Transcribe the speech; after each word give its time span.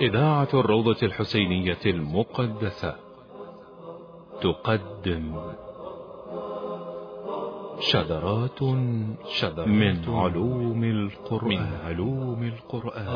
إذاعة 0.00 0.48
الروضة 0.54 0.96
الحسينية 1.02 1.78
المقدسة. 1.86 2.94
تقدم 4.40 5.40
شذرات 7.80 8.58
شذرات 9.28 9.68
من 9.68 10.04
علوم 10.08 10.84
القرآن. 10.84 11.48
من 11.48 11.78
علوم 11.84 12.42
القرآن. 12.42 13.06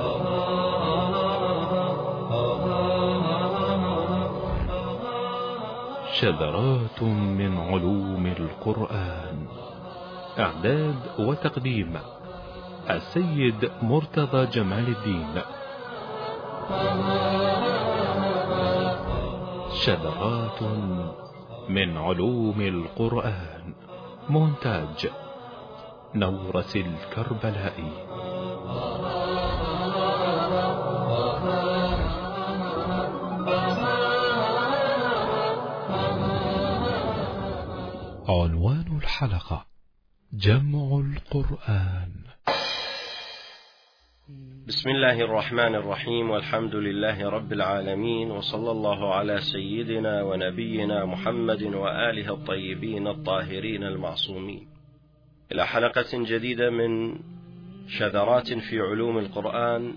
شذرات 6.12 7.02
من 7.02 7.58
علوم 7.58 8.26
القرآن. 8.26 9.46
إعداد 10.38 11.00
وتقديم 11.18 11.98
السيد 12.90 13.70
مرتضى 13.82 14.46
جمال 14.46 14.88
الدين. 14.88 15.63
شذرات 19.74 20.62
من 21.68 21.96
علوم 21.96 22.60
القرآن. 22.60 23.74
مونتاج 24.28 25.08
نورس 26.14 26.76
الكربلائي 26.76 27.92
عنوان 38.28 38.98
الحلقة 39.02 39.66
جمع 40.32 40.98
القرآن. 40.98 42.12
بسم 44.66 44.90
الله 44.90 45.20
الرحمن 45.20 45.74
الرحيم 45.74 46.30
والحمد 46.30 46.74
لله 46.74 47.28
رب 47.28 47.52
العالمين 47.52 48.30
وصلى 48.30 48.70
الله 48.70 49.14
على 49.14 49.40
سيدنا 49.40 50.22
ونبينا 50.22 51.04
محمد 51.04 51.62
وآله 51.62 52.34
الطيبين 52.34 53.08
الطاهرين 53.08 53.84
المعصومين. 53.84 54.66
إلى 55.52 55.66
حلقة 55.66 56.06
جديدة 56.12 56.70
من 56.70 57.18
شذرات 57.88 58.52
في 58.52 58.80
علوم 58.80 59.18
القرآن 59.18 59.94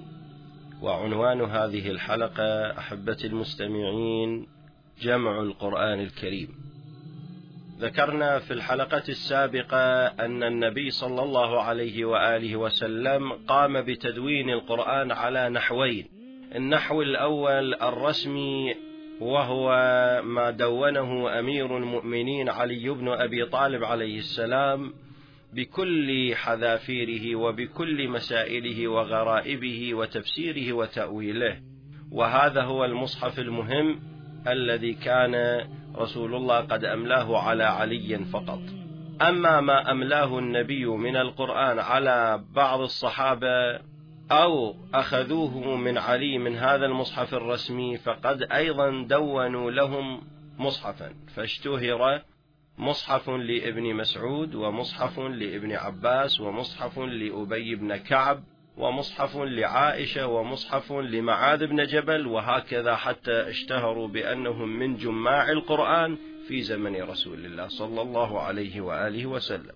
وعنوان 0.81 1.41
هذه 1.41 1.91
الحلقة 1.91 2.77
أحبتي 2.77 3.27
المستمعين 3.27 4.47
جمع 5.01 5.39
القرآن 5.39 5.99
الكريم. 5.99 6.49
ذكرنا 7.79 8.39
في 8.39 8.53
الحلقة 8.53 9.03
السابقة 9.09 10.05
أن 10.05 10.43
النبي 10.43 10.89
صلى 10.91 11.23
الله 11.23 11.61
عليه 11.61 12.05
وآله 12.05 12.55
وسلم 12.55 13.33
قام 13.33 13.81
بتدوين 13.81 14.49
القرآن 14.49 15.11
على 15.11 15.49
نحوين. 15.49 16.05
النحو 16.55 17.01
الأول 17.01 17.73
الرسمي 17.73 18.75
وهو 19.21 19.69
ما 20.23 20.51
دونه 20.51 21.39
أمير 21.39 21.77
المؤمنين 21.77 22.49
علي 22.49 22.89
بن 22.89 23.07
أبي 23.07 23.45
طالب 23.45 23.83
عليه 23.83 24.17
السلام 24.17 24.93
بكل 25.53 26.35
حذافيره 26.35 27.35
وبكل 27.35 28.07
مسائله 28.07 28.87
وغرائبه 28.87 29.93
وتفسيره 29.93 30.73
وتأويله. 30.73 31.59
وهذا 32.11 32.61
هو 32.61 32.85
المصحف 32.85 33.39
المهم 33.39 33.99
الذي 34.47 34.93
كان 34.93 35.61
رسول 35.97 36.35
الله 36.35 36.59
قد 36.59 36.85
أملاه 36.85 37.37
على 37.37 37.63
علي 37.63 38.25
فقط. 38.33 38.59
أما 39.21 39.61
ما 39.61 39.91
أملاه 39.91 40.39
النبي 40.39 40.85
من 40.85 41.15
القرآن 41.15 41.79
على 41.79 42.43
بعض 42.51 42.79
الصحابة 42.79 43.79
أو 44.31 44.75
أخذوه 44.93 45.75
من 45.75 45.97
علي 45.97 46.37
من 46.37 46.55
هذا 46.55 46.85
المصحف 46.85 47.33
الرسمي 47.33 47.97
فقد 47.97 48.41
أيضا 48.51 49.05
دونوا 49.09 49.71
لهم 49.71 50.21
مصحفا. 50.57 51.13
فاشتهر 51.35 52.21
مصحف 52.77 53.29
لابن 53.29 53.95
مسعود 53.95 54.55
ومصحف 54.55 55.19
لابن 55.19 55.71
عباس 55.71 56.39
ومصحف 56.39 56.99
لأبي 56.99 57.75
بن 57.75 57.95
كعب 57.95 58.43
ومصحف 58.77 59.37
لعائشة 59.37 60.27
ومصحف 60.27 60.91
لمعاذ 60.91 61.67
بن 61.67 61.85
جبل 61.85 62.27
وهكذا 62.27 62.95
حتى 62.95 63.49
اشتهروا 63.49 64.07
بأنهم 64.07 64.79
من 64.79 64.97
جماع 64.97 65.51
القرآن 65.51 66.17
في 66.47 66.61
زمن 66.61 67.01
رسول 67.01 67.45
الله 67.45 67.67
صلى 67.67 68.01
الله 68.01 68.41
عليه 68.41 68.81
وآله 68.81 69.25
وسلم. 69.25 69.75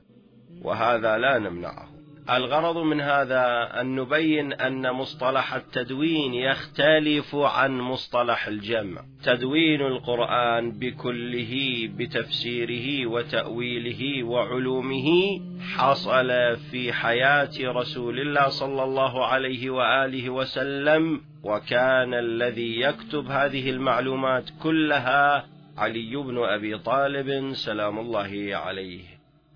وهذا 0.62 1.18
لا 1.18 1.38
نمنعه. 1.38 2.01
الغرض 2.30 2.78
من 2.78 3.02
هذا 3.02 3.70
أن 3.82 3.96
نبين 3.96 4.54
أن 4.54 4.92
مصطلح 4.92 5.54
التدوين 5.54 6.34
يختلف 6.34 7.36
عن 7.36 7.80
مصطلح 7.80 8.48
الجمع. 8.48 9.02
تدوين 9.24 9.82
القرآن 9.82 10.72
بكله 10.72 11.54
بتفسيره 11.98 13.08
وتأويله 13.08 14.24
وعلومه 14.24 15.40
حصل 15.76 16.58
في 16.72 16.94
حياة 16.94 17.52
رسول 17.62 18.20
الله 18.20 18.48
صلى 18.48 18.84
الله 18.84 19.26
عليه 19.26 19.70
وآله 19.70 20.30
وسلم 20.30 21.22
وكان 21.44 22.14
الذي 22.14 22.82
يكتب 22.82 23.26
هذه 23.26 23.70
المعلومات 23.70 24.50
كلها 24.64 25.46
علي 25.78 26.16
بن 26.16 26.38
أبي 26.38 26.78
طالب 26.78 27.54
سلام 27.54 28.00
الله 28.00 28.50
عليه. 28.52 29.02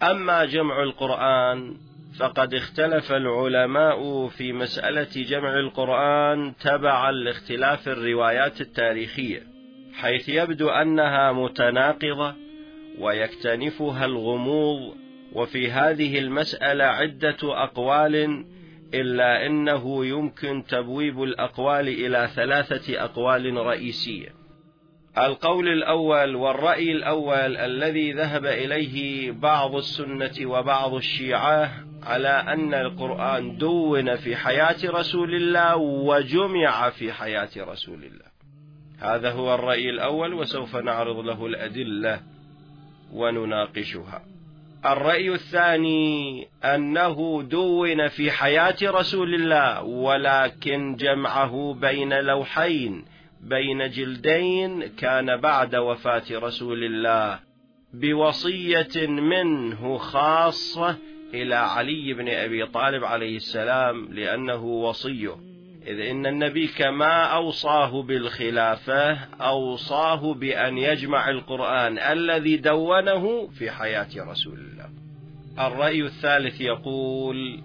أما 0.04 0.46
جمع 0.46 0.84
القرآن 0.84 1.78
فقد 2.20 2.54
اختلف 2.54 3.12
العلماء 3.12 4.28
في 4.28 4.54
مسألة 4.54 5.08
جمع 5.16 5.60
القرآن 5.60 6.54
تبعا 6.60 7.12
لاختلاف 7.12 7.88
الروايات 7.88 8.62
التاريخية 8.62 9.44
حيث 9.94 10.30
يبدو 10.30 10.70
أنها 10.70 11.32
متناقضة 11.32 12.36
ويكتنفها 13.00 14.06
الغموض 14.06 14.96
وفي 15.34 15.72
هذه 15.72 16.20
المسألة 16.20 16.84
عدة 16.84 17.38
أقوال 17.44 18.46
إلا 18.94 19.46
أنه 19.46 20.06
يمكن 20.06 20.64
تبويب 20.68 21.24
الأقوال 21.24 21.88
إلى 21.88 22.30
ثلاثة 22.36 23.04
أقوال 23.04 23.58
رئيسية. 23.58 24.30
القول 25.18 25.68
الأول 25.68 26.36
والرأي 26.36 26.92
الأول 26.92 27.58
الذي 27.58 28.12
ذهب 28.12 28.46
إليه 28.46 29.32
بعض 29.32 29.76
السنة 29.76 30.46
وبعض 30.46 30.94
الشيعة 30.94 31.72
على 32.06 32.30
أن 32.30 32.74
القرآن 32.74 33.58
دون 33.58 34.16
في 34.16 34.36
حياة 34.36 34.78
رسول 34.86 35.36
الله 35.36 35.76
وجمع 35.76 36.90
في 36.90 37.12
حياة 37.14 37.50
رسول 37.58 38.04
الله. 38.04 38.26
هذا 39.00 39.32
هو 39.32 39.56
الرأي 39.56 39.90
الأول 39.90 40.34
وسوف 40.34 40.76
نعرض 40.76 41.20
له 41.20 41.46
الأدلة 41.46 42.20
ونناقشها. 43.14 44.22
الرأي 44.86 45.34
الثاني 45.34 46.48
أنه 46.64 47.44
دون 47.44 48.08
في 48.08 48.32
حياة 48.32 48.78
رسول 48.84 49.36
الله 49.36 49.84
ولكن 49.84 50.96
جمعه 50.96 51.78
بين 51.82 52.14
لوحين 52.14 53.06
بين 53.42 53.90
جلدين 53.90 54.88
كان 54.88 55.38
بعد 55.38 55.76
وفاة 55.76 56.24
رسول 56.32 56.84
الله 56.84 57.40
بوصية 57.94 59.08
منه 59.08 59.98
خاصة 59.98 60.98
إلى 61.34 61.56
علي 61.56 62.14
بن 62.14 62.30
أبي 62.30 62.66
طالب 62.66 63.04
عليه 63.04 63.36
السلام 63.36 64.14
لأنه 64.14 64.64
وصيه. 64.66 65.36
إذ 65.88 66.00
إن 66.00 66.26
النبي 66.26 66.68
كما 66.68 67.24
أوصاه 67.24 68.04
بالخلافة 68.04 69.14
أوصاه 69.42 70.34
بأن 70.34 70.78
يجمع 70.78 71.30
القرآن 71.30 72.00
الذي 72.00 72.58
دونه 72.58 73.48
في 73.48 73.72
حياة 73.72 74.08
رسول 74.18 74.60
الله. 74.60 74.90
الرأي 75.68 76.02
الثالث 76.02 76.62
يقول 76.62 77.60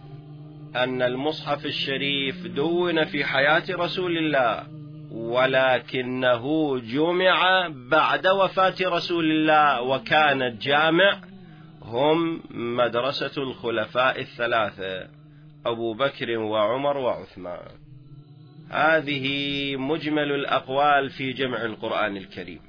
أن 0.76 1.02
المصحف 1.02 1.66
الشريف 1.66 2.46
دون 2.46 3.04
في 3.04 3.24
حياة 3.24 3.64
رسول 3.70 4.18
الله 4.18 4.66
ولكنه 5.10 6.78
جمع 6.78 7.68
بعد 7.90 8.26
وفاة 8.26 8.74
رسول 8.84 9.30
الله 9.30 9.82
وكان 9.82 10.42
الجامع 10.42 11.20
هم 11.82 12.42
مدرسة 12.50 13.42
الخلفاء 13.42 14.20
الثلاثة 14.20 15.08
أبو 15.66 15.94
بكر 15.94 16.38
وعمر 16.38 16.96
وعثمان. 16.96 17.68
هذه 18.70 19.76
مجمل 19.76 20.32
الأقوال 20.32 21.10
في 21.10 21.32
جمع 21.32 21.64
القرآن 21.64 22.16
الكريم. 22.16 22.60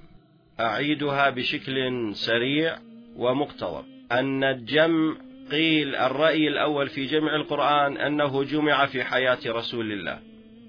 أعيدها 0.60 1.30
بشكل 1.30 2.10
سريع 2.16 2.78
ومقتضب. 3.16 3.86
أن 4.12 4.44
الجمع 4.44 5.16
قيل 5.52 5.96
الرأي 5.96 6.48
الأول 6.48 6.90
في 6.90 7.06
جمع 7.06 7.36
القرآن 7.36 7.98
أنه 7.98 8.44
جمع 8.44 8.86
في 8.86 9.04
حياة 9.04 9.40
رسول 9.48 9.92
الله. 9.92 10.20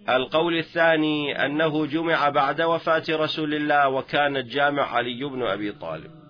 القول 0.09 0.59
الثاني 0.59 1.47
أنه 1.47 1.87
جمع 1.87 2.29
بعد 2.29 2.62
وفاة 2.62 3.05
رسول 3.11 3.55
الله 3.55 3.89
وكان 3.89 4.37
الجامع 4.37 4.83
علي 4.83 5.25
بن 5.25 5.43
أبي 5.43 5.73
طالب. 5.73 6.22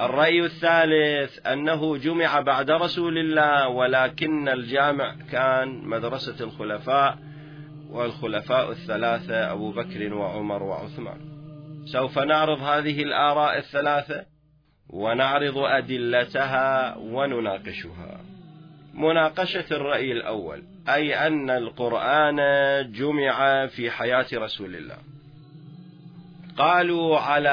الرأي 0.00 0.44
الثالث 0.44 1.46
أنه 1.46 1.96
جمع 1.96 2.40
بعد 2.40 2.70
رسول 2.70 3.18
الله 3.18 3.68
ولكن 3.68 4.48
الجامع 4.48 5.16
كان 5.32 5.68
مدرسة 5.68 6.44
الخلفاء 6.44 7.18
والخلفاء 7.90 8.70
الثلاثة 8.70 9.52
أبو 9.52 9.72
بكر 9.72 10.14
وعمر 10.14 10.62
وعثمان. 10.62 11.20
سوف 11.84 12.18
نعرض 12.18 12.62
هذه 12.62 13.02
الآراء 13.02 13.58
الثلاثة 13.58 14.24
ونعرض 14.88 15.58
أدلتها 15.58 16.96
ونناقشها. 16.96 18.20
مناقشة 18.94 19.66
الرأي 19.70 20.12
الأول 20.12 20.62
أي 20.88 21.26
أن 21.26 21.50
القرآن 21.50 22.36
جمع 22.92 23.66
في 23.66 23.90
حياة 23.90 24.26
رسول 24.34 24.76
الله. 24.76 25.13
قالوا 26.58 27.18
على 27.18 27.48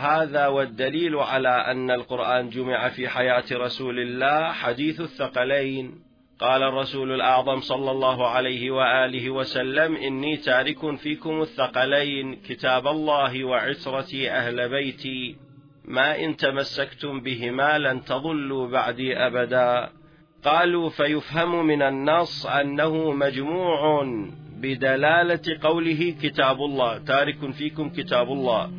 هذا 0.00 0.46
والدليل 0.46 1.16
على 1.16 1.48
أن 1.48 1.90
القرآن 1.90 2.50
جمع 2.50 2.88
في 2.88 3.08
حياة 3.08 3.44
رسول 3.52 3.98
الله 3.98 4.52
حديث 4.52 5.00
الثقلين. 5.00 5.94
قال 6.40 6.62
الرسول 6.62 7.12
الأعظم 7.12 7.60
صلى 7.60 7.90
الله 7.90 8.28
عليه 8.28 8.70
وآله 8.70 9.30
وسلم 9.30 9.96
إني 9.96 10.36
تارك 10.36 10.96
فيكم 10.96 11.42
الثقلين 11.42 12.34
كتاب 12.34 12.86
الله 12.86 13.44
وعسرتي 13.44 14.30
أهل 14.30 14.68
بيتي. 14.68 15.36
ما 15.84 16.24
إن 16.24 16.36
تمسكتم 16.36 17.20
بهما 17.20 17.78
لن 17.78 18.04
تضلوا 18.04 18.68
بعدي 18.68 19.16
أبدا. 19.16 19.90
قالوا 20.44 20.90
فيفهم 20.90 21.66
من 21.66 21.82
النص 21.82 22.46
أنه 22.46 23.12
مجموع 23.12 24.02
بدلالة 24.62 25.58
قوله 25.62 26.14
كتاب 26.22 26.62
الله. 26.62 26.98
تارك 26.98 27.50
فيكم 27.50 27.90
كتاب 27.90 28.32
الله. 28.32 28.70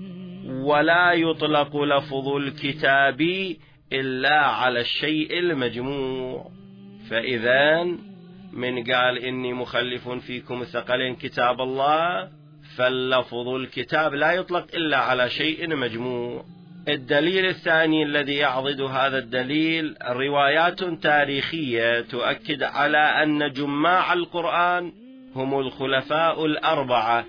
ولا 0.46 1.12
يطلق 1.12 1.78
لفظ 1.78 2.28
الكتاب 2.28 3.22
إلا 3.94 4.46
على 4.46 4.80
الشيء 4.80 5.40
المجموع. 5.40 6.52
فإذا 7.10 7.84
من 8.54 8.84
قال 8.84 9.18
إني 9.18 9.54
مخلف 9.54 10.10
فيكم 10.10 10.62
الثقلين 10.62 11.16
كتاب 11.16 11.62
الله 11.62 12.30
فاللفظ 12.78 13.48
الكتاب 13.48 14.14
لا 14.14 14.32
يطلق 14.32 14.66
إلا 14.76 14.98
على 14.98 15.30
شيء 15.30 15.76
مجموع. 15.76 16.46
الدليل 16.88 17.46
الثاني 17.46 18.04
الذي 18.04 18.36
يعضد 18.36 18.82
هذا 18.82 19.18
الدليل 19.18 19.96
روايات 20.10 20.84
تاريخية 20.84 22.02
تؤكد 22.02 22.64
على 22.64 22.98
أن 22.98 23.52
جماع 23.52 24.14
القرآن 24.14 25.03
هم 25.36 25.60
الخلفاء 25.60 26.46
الأربعة 26.46 27.26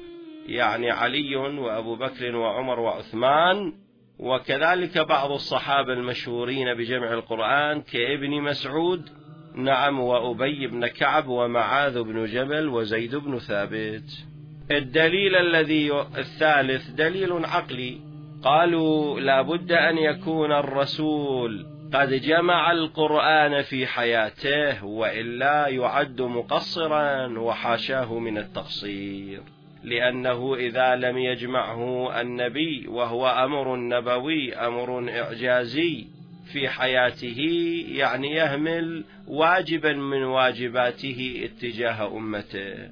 يعني 0.47 0.91
علي 0.91 1.37
وأبو 1.37 1.97
بكر 1.97 2.37
وعمر 2.37 2.81
وعثمان 2.81 3.73
وكذلك 4.19 4.99
بعض 4.99 5.31
الصحابة 5.31 5.93
المشهورين 5.93 6.75
بجمع 6.75 7.12
القرآن 7.12 7.83
كابن 7.83 8.31
مسعود 8.43 9.11
نعم 9.55 10.01
وأبي 10.01 10.67
بن 10.67 10.87
كعب 10.87 11.29
ومعاذ 11.29 12.03
بن 12.03 12.25
جبل 12.25 12.69
وزيد 12.69 13.17
بن 13.17 13.39
ثابت. 13.39 14.27
الدليل 14.71 15.37
الذي 15.37 15.93
الثالث 16.19 16.91
دليل 16.91 17.45
عقلي 17.45 18.01
قالوا 18.45 19.21
لا 19.21 19.43
بد 19.43 19.73
أن 19.73 19.99
يكون 19.99 20.53
الرسول 20.53 21.74
قد 21.93 22.13
جمع 22.15 22.73
القرآن 22.73 23.63
في 23.63 23.87
حياته 23.87 24.85
وإلا 24.85 25.69
يعد 25.69 26.23
مقصرا 26.23 27.39
وحاشاه 27.39 28.19
من 28.19 28.39
التقصير 28.39 29.41
لأنه 29.85 30.55
إذا 30.55 30.97
لم 30.97 31.19
يجمعه 31.19 32.21
النبي 32.21 32.87
وهو 32.89 33.29
أمر 33.29 33.77
نبوي 33.77 34.55
أمر 34.55 35.11
إعجازي 35.11 36.07
في 36.53 36.69
حياته 36.69 37.41
يعني 37.89 38.31
يهمل 38.31 39.05
واجبا 39.29 39.93
من 39.93 40.23
واجباته 40.23 41.41
اتجاه 41.45 42.17
أمته. 42.17 42.91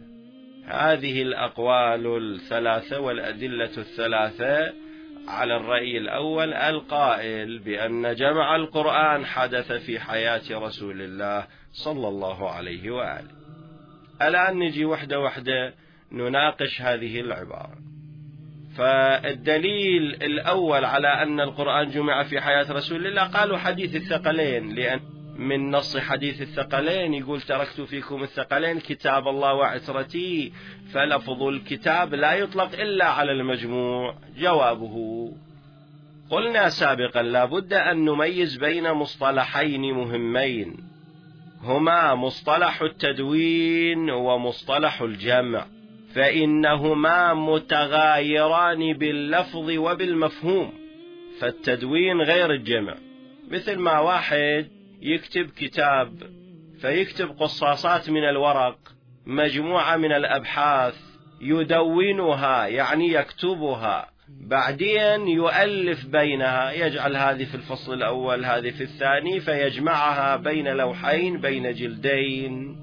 هذه 0.67 1.23
الأقوال 1.23 2.35
الثلاثة 2.35 3.01
والأدلة 3.01 3.71
الثلاثة 3.79 4.73
على 5.29 5.57
الرأي 5.57 5.99
الأول 5.99 6.55
القائل 6.55 7.59
بأن 7.59 8.15
جمع 8.15 8.57
القرآن 8.57 9.27
حدث 9.27 9.73
في 9.73 10.01
حياة 10.01 10.43
رسول 10.51 11.03
الله 11.03 11.47
صلى 11.73 12.09
الله 12.09 12.51
عليه 12.51 12.91
وآله. 12.91 13.31
الآن 14.23 14.59
نجي 14.59 14.85
وحدة 14.85 15.21
وحدة 15.21 15.75
نناقش 16.13 16.83
هذه 16.83 17.21
العبارة. 17.21 17.79
فالدليل 18.77 20.03
الأول 20.23 20.85
على 20.85 21.09
أن 21.09 21.41
القرآن 21.41 21.89
جمع 21.89 22.23
في 22.23 22.41
حياة 22.41 22.73
رسول 22.73 23.07
الله 23.07 23.23
قالوا 23.23 23.59
حديث 23.59 23.97
الثقلين 23.97 24.75
لأن 24.75 25.01
من 25.37 25.71
نص 25.71 25.97
حديث 25.97 26.43
الثقلين 26.43 27.15
يقول 27.15 27.41
تركت 27.41 27.81
فيكم 27.81 28.23
الثقلين 28.23 28.81
كتاب 28.81 29.29
الله 29.29 29.55
وعترتي 29.55 30.53
فلفظ 30.93 31.43
الكتاب 31.43 32.15
لا 32.15 32.33
يطلق 32.33 32.81
إلا 32.81 33.05
على 33.05 33.33
المجموع. 33.33 34.15
جوابه 34.39 35.29
قلنا 36.31 36.69
سابقا 36.69 37.23
لابد 37.23 37.73
أن 37.73 38.05
نميز 38.05 38.57
بين 38.57 38.93
مصطلحين 38.93 39.93
مهمين. 39.95 40.77
هما 41.63 42.15
مصطلح 42.15 42.83
التدوين 42.83 44.11
ومصطلح 44.11 45.03
الجمع 45.03 45.67
فإنهما 46.15 47.35
متغايران 47.35 48.93
باللفظ 48.93 49.71
وبالمفهوم 49.71 50.73
فالتدوين 51.41 52.21
غير 52.21 52.51
الجمع. 52.51 52.95
مثل 53.51 53.79
ما 53.79 53.99
واحد 53.99 54.72
يكتب 55.03 55.51
كتاب 55.51 56.13
فيكتب 56.81 57.29
قصاصات 57.29 58.11
من 58.11 58.25
الورق 58.25 58.79
مجموعة 59.27 59.97
من 59.97 60.13
الأبحاث 60.13 60.95
يدونها 61.41 62.67
يعني 62.67 63.13
يكتبها 63.13 64.09
بعدين 64.29 65.29
يؤلف 65.29 66.07
بينها 66.07 66.73
يجعل 66.73 67.17
هذه 67.17 67.45
في 67.45 67.55
الفصل 67.55 67.95
الأول 67.95 68.45
هذه 68.45 68.71
في 68.71 68.83
الثاني 68.83 69.41
فيجمعها 69.41 70.37
بين 70.37 70.69
لوحين 70.69 71.41
بين 71.41 71.73
جلدين. 71.75 72.77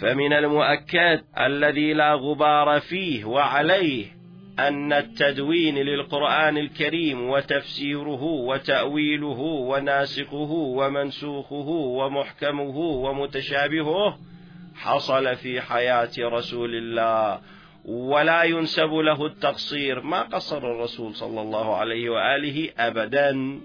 فمن 0.00 0.32
المؤكد 0.32 1.22
الذي 1.40 1.92
لا 1.92 2.14
غبار 2.14 2.80
فيه 2.80 3.24
وعليه 3.24 4.19
أن 4.68 4.92
التدوين 4.92 5.78
للقرآن 5.78 6.58
الكريم 6.58 7.30
وتفسيره 7.30 8.22
وتأويله 8.22 9.40
وناسخه 9.40 10.52
ومنسوخه 10.52 11.68
ومحكمه 11.68 12.78
ومتشابهه 12.78 14.18
حصل 14.74 15.36
في 15.36 15.60
حياة 15.60 16.10
رسول 16.18 16.74
الله 16.74 17.40
ولا 17.84 18.42
ينسب 18.42 18.92
له 18.92 19.26
التقصير 19.26 20.00
ما 20.00 20.22
قصر 20.22 20.58
الرسول 20.58 21.14
صلى 21.14 21.40
الله 21.40 21.76
عليه 21.76 22.10
وآله 22.10 22.68
أبدا. 22.78 23.60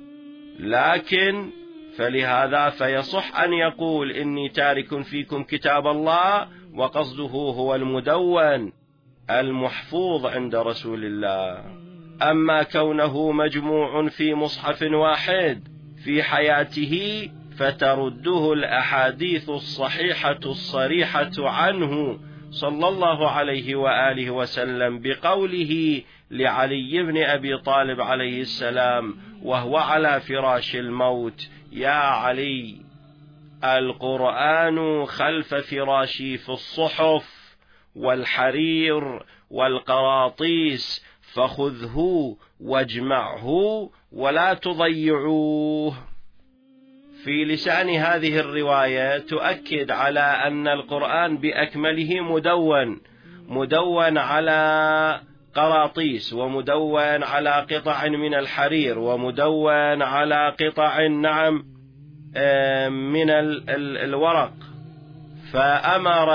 لكن 0.59 1.49
فلهذا 1.97 2.69
فيصح 2.69 3.39
أن 3.39 3.53
يقول 3.53 4.11
إني 4.11 4.49
تارك 4.49 5.01
فيكم 5.01 5.43
كتاب 5.43 5.87
الله 5.87 6.47
وقصده 6.75 7.29
هو 7.29 7.75
المدون. 7.75 8.84
المحفوظ 9.29 10.25
عند 10.25 10.55
رسول 10.55 11.05
الله. 11.05 11.63
أما 12.21 12.63
كونه 12.63 13.31
مجموع 13.31 14.09
في 14.09 14.33
مصحف 14.33 14.81
واحد 14.81 15.67
في 16.03 16.23
حياته 16.23 17.29
فترده 17.57 18.53
الأحاديث 18.53 19.49
الصحيحة 19.49 20.39
الصريحة 20.45 21.31
عنه 21.39 22.19
صلى 22.51 22.87
الله 22.87 23.29
عليه 23.29 23.75
وآله 23.75 24.31
وسلم 24.31 24.99
بقوله 25.01 26.01
لعلي 26.31 27.03
بن 27.03 27.17
أبي 27.17 27.57
طالب 27.57 28.01
عليه 28.01 28.41
السلام 28.41 29.15
وهو 29.43 29.77
على 29.77 30.19
فراش 30.19 30.75
الموت 30.75 31.49
يا 31.71 31.89
علي 31.89 32.75
القرآن 33.63 35.05
خلف 35.05 35.55
فراشي 35.55 36.37
في 36.37 36.49
الصحف 36.49 37.34
والحرير 37.95 39.23
والقراطيس 39.49 41.05
فخذه 41.33 42.35
واجمعه 42.59 43.47
ولا 44.11 44.53
تضيعوه. 44.53 45.93
في 47.23 47.45
لسان 47.45 47.89
هذه 47.89 48.39
الرواية 48.39 49.17
تؤكد 49.17 49.91
على 49.91 50.19
أن 50.19 50.67
القرآن 50.67 51.37
بأكمله 51.37 52.21
مدون 52.21 53.01
مدون 53.47 54.17
على 54.17 55.21
قراطيس 55.55 56.33
ومدون 56.33 57.23
على 57.23 57.67
قطع 57.71 58.07
من 58.07 58.33
الحرير 58.33 58.99
ومدون 58.99 60.01
على 60.01 60.55
قطع 60.59 61.07
نعم 61.07 61.53
من 62.91 63.29
الورق. 64.03 64.53
فأمر 65.53 66.29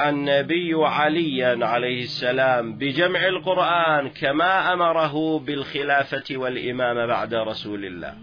النبي 0.00 0.74
عليا 0.74 1.66
عليه 1.66 2.02
السلام 2.02 2.78
بجمع 2.78 3.26
القرآن 3.26 4.08
كما 4.08 4.72
أمره 4.72 5.38
بالخلافة 5.38 6.24
والإمامة 6.36 7.06
بعد 7.06 7.34
رسول 7.34 7.84
الله. 7.84 8.14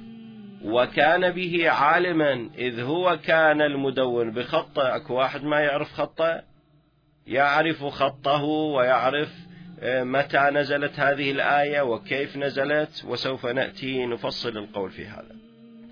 وكان 0.64 1.32
به 1.32 1.70
عالما 1.70 2.50
إذ 2.58 2.82
هو 2.82 3.18
كان 3.24 3.62
المدون 3.62 4.32
بخطه 4.32 4.96
أكو 4.96 5.14
واحد 5.14 5.44
ما 5.44 5.60
يعرف 5.60 5.94
خطه؟ 5.94 6.42
يعرف 7.28 7.84
خطه 7.84 8.44
ويعرف 8.44 9.30
آه، 9.80 10.04
متى 10.04 10.50
نزلت 10.54 11.00
هذه 11.00 11.32
الآية 11.32 11.82
وكيف 11.82 12.38
نزلت 12.38 13.06
وسوف 13.08 13.46
نأتي 13.46 14.06
نفصل 14.06 14.58
القول 14.58 14.92
في 14.92 15.06
هذا. 15.06 15.36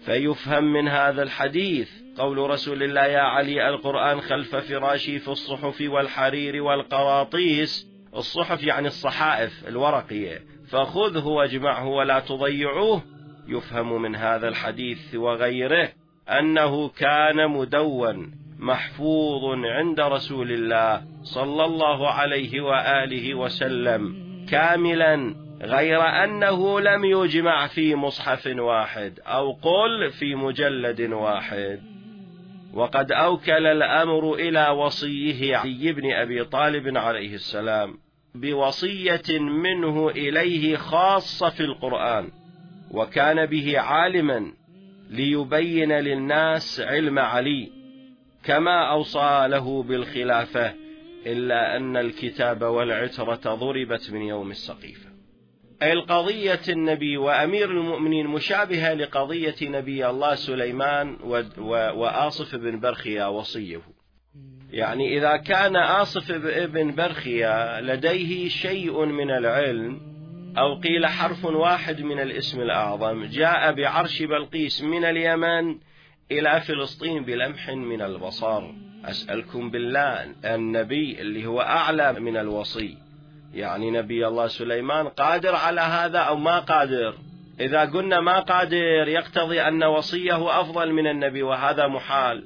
فيفهم 0.10 0.64
من 0.64 0.88
هذا 0.88 1.24
الحديث 1.24 1.90
قول 2.18 2.38
رسول 2.38 2.84
الله 2.84 3.06
يا 3.06 3.20
علي 3.20 3.70
القرآن 3.70 4.22
خلف 4.22 4.56
فراشي 4.56 5.20
في 5.20 5.28
الصحف 5.28 5.82
والحرير 5.82 6.64
والقراطيس. 6.64 7.88
الصحف 8.16 8.64
يعني 8.64 8.88
الصحائف 8.88 9.68
الورقية. 9.68 10.42
فخذه 10.70 11.28
واجمعه 11.28 11.88
ولا 11.88 12.20
تضيعوه. 12.20 13.04
يفهم 13.48 14.02
من 14.02 14.16
هذا 14.16 14.48
الحديث 14.48 15.16
وغيره 15.16 15.90
أنه 16.30 16.90
كان 16.90 17.50
مدون 17.52 18.32
محفوظ 18.60 19.44
عند 19.66 20.00
رسول 20.00 20.52
الله 20.52 21.04
صلى 21.24 21.66
الله 21.66 22.10
عليه 22.10 22.62
وآله 22.62 23.36
وسلم 23.36 24.16
كاملا 24.52 25.36
غير 25.62 26.02
أنه 26.02 26.80
لم 26.80 27.06
يجمع 27.06 27.68
في 27.68 27.96
مصحف 27.96 28.48
واحد 28.48 29.20
أو 29.26 29.52
قل 29.52 30.12
في 30.12 30.36
مجلد 30.36 31.02
واحد. 31.02 31.82
وقد 32.74 33.12
أوكل 33.12 33.66
الأمر 33.66 34.34
إلى 34.34 34.70
وصيه 34.70 35.58
علي 35.58 35.92
بن 35.92 36.12
أبي 36.12 36.44
طالب 36.44 36.98
عليه 36.98 37.36
السلام 37.36 37.98
بوصية 38.36 39.40
منه 39.40 40.10
إليه 40.10 40.76
خاصة 40.76 41.50
في 41.50 41.64
القرآن 41.64 42.30
وكان 42.92 43.46
به 43.46 43.80
عالما 43.80 44.54
ليبين 45.10 45.92
للناس 45.92 46.82
علم 46.82 47.20
علي 47.20 47.72
كما 48.44 48.92
أوصى 48.92 49.48
له 49.50 49.84
بالخلافة 49.84 50.74
إلا 51.26 51.78
أن 51.78 51.98
الكتاب 51.98 52.62
والعترة 52.62 53.56
ضربت 53.56 54.12
من 54.12 54.22
يوم 54.22 54.52
السقيفة. 54.52 55.09
القضية 55.84 56.62
النبي 56.70 57.18
وأمير 57.18 57.72
المؤمنين 57.72 58.28
مشابهة 58.28 58.94
لقضية 58.94 59.56
نبي 59.62 60.10
الله 60.10 60.36
سليمان 60.36 61.18
وآصف 61.96 62.56
بن 62.56 62.80
برخيا 62.80 63.26
وصيه. 63.26 63.82
يعني 64.72 65.18
إذا 65.18 65.38
كان 65.38 65.76
آصف 65.76 66.32
بن 66.72 66.96
برخيا 66.96 67.82
لديه 67.82 68.50
شيء 68.50 69.06
من 69.06 69.32
العلم 69.32 70.02
أو 70.58 70.76
قيل 70.76 71.08
حرف 71.08 71.46
واحد 71.46 72.02
من 72.02 72.20
الاسم 72.20 72.62
الأعظم 72.62 73.26
جاء 73.26 73.72
بعرش 73.74 74.24
بلقيس 74.24 74.84
من 74.84 75.06
اليمن 75.06 75.78
إلى 76.32 76.62
فلسطين 76.62 77.24
بلمح 77.24 77.70
من 77.70 78.02
البصر. 78.02 78.72
أسألكم 79.06 79.72
بالله 79.72 80.36
النبي 80.46 81.22
اللي 81.22 81.46
هو 81.46 81.62
أعلى 81.62 82.14
من 82.14 82.38
الوصي. 82.38 82.98
يعني 83.54 83.92
نبي 83.92 84.28
الله 84.28 84.48
سليمان 84.48 85.08
قادر 85.08 85.56
على 85.56 85.82
هذا 85.82 86.20
أو 86.20 86.36
ما 86.36 86.60
قادر. 86.60 87.14
إذا 87.60 87.82
قلنا 87.82 88.20
ما 88.20 88.40
قادر 88.40 89.08
يقتضي 89.08 89.62
أن 89.62 89.84
وصية 89.84 90.62
أفضل 90.62 90.94
من 90.94 91.08
النبي 91.08 91.44
وهذا 91.44 91.88
محال. 91.88 92.44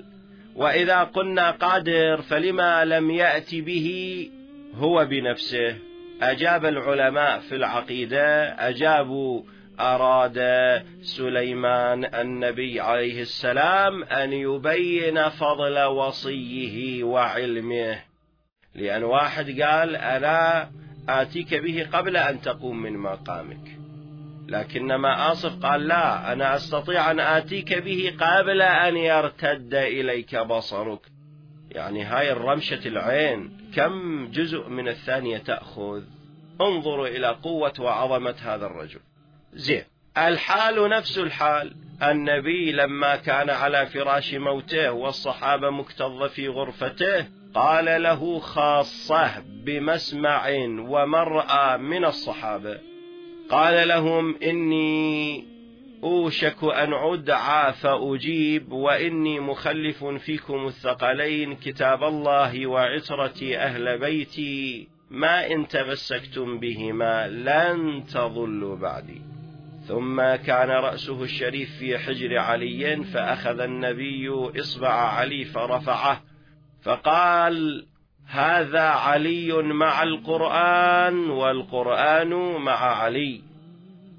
وإذا 0.56 1.04
قلنا 1.04 1.52
قادر 1.52 2.22
فلما 2.22 2.86
لم 2.86 3.12
يأت 3.12 3.56
به 3.56 4.30
هو 4.76 5.06
بنفسه. 5.06 5.76
أجاب 6.22 6.66
العلماء 6.66 7.40
في 7.40 7.56
العقيدة 7.56 8.46
أجابوا 8.70 9.42
أراد 9.80 10.40
سليمان 11.02 12.06
النبي 12.06 12.80
عليه 12.80 13.22
السلام 13.22 14.04
أن 14.04 14.34
يبين 14.34 15.30
فضل 15.30 15.84
وصيه 15.84 17.04
وعلمه. 17.04 18.00
لأن 18.76 19.04
واحد 19.04 19.62
قال 19.62 19.96
أنا 19.96 20.70
آتيك 21.10 21.54
به 21.54 21.88
قبل 21.94 22.18
أن 22.18 22.42
تقوم 22.42 22.82
من 22.82 22.98
مقامك. 22.98 23.78
لكنما 24.48 25.32
آصف 25.32 25.66
قال 25.66 25.88
لا 25.88 26.34
أنا 26.34 26.56
أستطيع 26.56 27.12
أن 27.12 27.20
آتيك 27.20 27.74
به 27.74 28.14
قبل 28.20 28.62
أن 28.62 28.98
يرتد 28.98 29.74
إليك 29.74 30.36
بصرك. 30.36 31.00
يعني 31.72 32.04
هاي 32.04 32.32
الرمشة 32.32 32.88
العين 32.88 33.58
كم 33.76 34.28
جزء 34.32 34.70
من 34.70 34.88
الثانية 34.88 35.38
تأخذ؟ 35.38 36.04
انظروا 36.62 37.08
إلى 37.08 37.28
قوة 37.28 37.74
وعظمة 37.80 38.36
هذا 38.42 38.66
الرجل. 38.66 39.00
زين 39.54 39.84
الحال 40.18 40.90
نفس 40.90 41.18
الحال. 41.18 41.74
النبي 42.04 42.72
لما 42.72 43.16
كان 43.16 43.50
على 43.50 43.86
فراش 43.86 44.34
موته 44.34 44.92
والصحابة 44.92 45.70
مكتظة 45.70 46.28
في 46.28 46.48
غرفته 46.48 47.28
قال 47.54 48.04
له 48.04 48.40
خاصة 48.40 49.44
بمسمع 49.66 50.50
ومرأى 50.80 51.78
من 51.78 52.06
الصحابة. 52.06 52.78
قال 53.50 53.88
لهم 53.88 54.36
إني 54.44 55.46
أوشك 56.04 56.64
أن 56.64 56.94
أدعى 56.94 57.74
فأجيب 57.74 58.72
وإني 58.72 59.40
مخلف 59.40 60.06
فيكم 60.06 60.68
الثقلين 60.68 61.56
كتاب 61.56 62.04
الله 62.04 62.68
وعترتي 62.68 63.58
أهل 63.58 63.98
بيتي. 63.98 64.88
ما 65.12 65.52
إن 65.52 65.68
تمسكتم 65.68 66.60
بهما 66.60 67.28
لن 67.28 68.04
تضلوا 68.14 68.76
بعدي. 68.76 69.22
ثم 69.88 70.36
كان 70.36 70.70
رأسه 70.70 71.24
الشريف 71.24 71.78
في 71.80 71.98
حجر 71.98 72.38
علي 72.38 73.04
فأخذ 73.04 73.60
النبي 73.60 74.30
إصبع 74.60 74.94
علي 74.94 75.46
فرفعه 75.46 76.22
فقال 76.84 77.86
هذا 78.28 78.82
علي 78.82 79.54
مع 79.54 80.04
القرآن 80.04 81.30
والقرآن 81.30 82.34
مع 82.62 83.02
علي. 83.02 83.42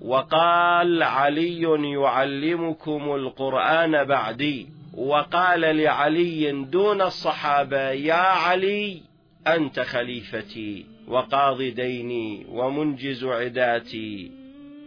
وقال 0.01 1.03
علي 1.03 1.63
يعلمكم 1.93 3.15
القرآن 3.15 4.05
بعدي. 4.05 4.69
وقال 4.95 5.61
لعلي 5.61 6.53
دون 6.53 7.03
الصحابة 7.03 7.91
يا 7.91 8.15
علي 8.15 9.01
أنت 9.47 9.81
خليفتي 9.81 10.87
وقاضي 11.09 11.71
ديني 11.71 12.47
ومنجز 12.49 13.25
عداتي. 13.25 14.31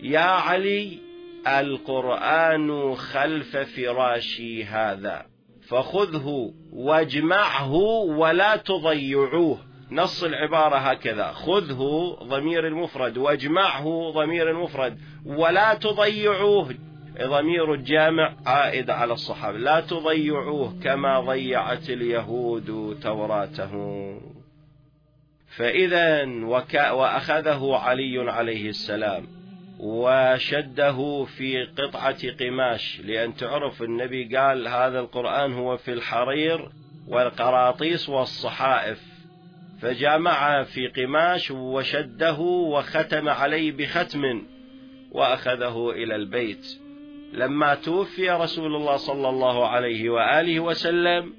يا 0.03 0.19
علي 0.19 0.97
القرآن 1.47 2.95
خلف 2.95 3.57
فراشي 3.57 4.63
هذا. 4.63 5.25
فخذه 5.69 6.53
واجمعه 6.73 7.73
ولا 8.05 8.55
تضيعوه. 8.55 9.57
نص 9.91 10.23
العبارة 10.23 10.75
هكذا. 10.75 11.31
خذه 11.31 12.17
ضمير 12.23 12.67
المفرد 12.67 13.17
واجمعه 13.17 14.11
ضمير 14.11 14.49
المفرد 14.49 14.97
ولا 15.25 15.73
تضيعوه. 15.73 16.75
ضمير 17.21 17.73
الجامع 17.73 18.35
عائد 18.45 18.89
على 18.89 19.13
الصحابة. 19.13 19.57
لا 19.57 19.79
تضيعوه 19.79 20.79
كما 20.83 21.19
ضيعت 21.19 21.89
اليهود 21.89 22.99
توراته. 23.03 23.73
فإذا 25.57 26.23
وأخذه 26.91 27.75
علي 27.75 28.31
عليه 28.31 28.69
السلام. 28.69 29.36
وشده 29.79 31.25
في 31.25 31.63
قطعة 31.63 32.31
قماش 32.39 33.01
لأن 33.03 33.35
تعرف 33.35 33.83
النبي 33.83 34.37
قال 34.37 34.67
هذا 34.67 34.99
القرآن 34.99 35.53
هو 35.53 35.77
في 35.77 35.93
الحرير 35.93 36.69
والقراطيس 37.07 38.09
والصحائف. 38.09 39.01
فجامع 39.81 40.63
في 40.63 40.87
قماش 40.87 41.51
وشده 41.51 42.39
وختم 42.39 43.29
عليه 43.29 43.71
بختم 43.71 44.41
وأخذه 45.11 45.91
إلى 45.91 46.15
البيت. 46.15 46.79
لما 47.33 47.75
توفي 47.75 48.29
رسول 48.29 48.75
الله 48.75 48.95
صلى 48.95 49.29
الله 49.29 49.67
عليه 49.67 50.09
وآله 50.09 50.59
وسلم 50.59 51.33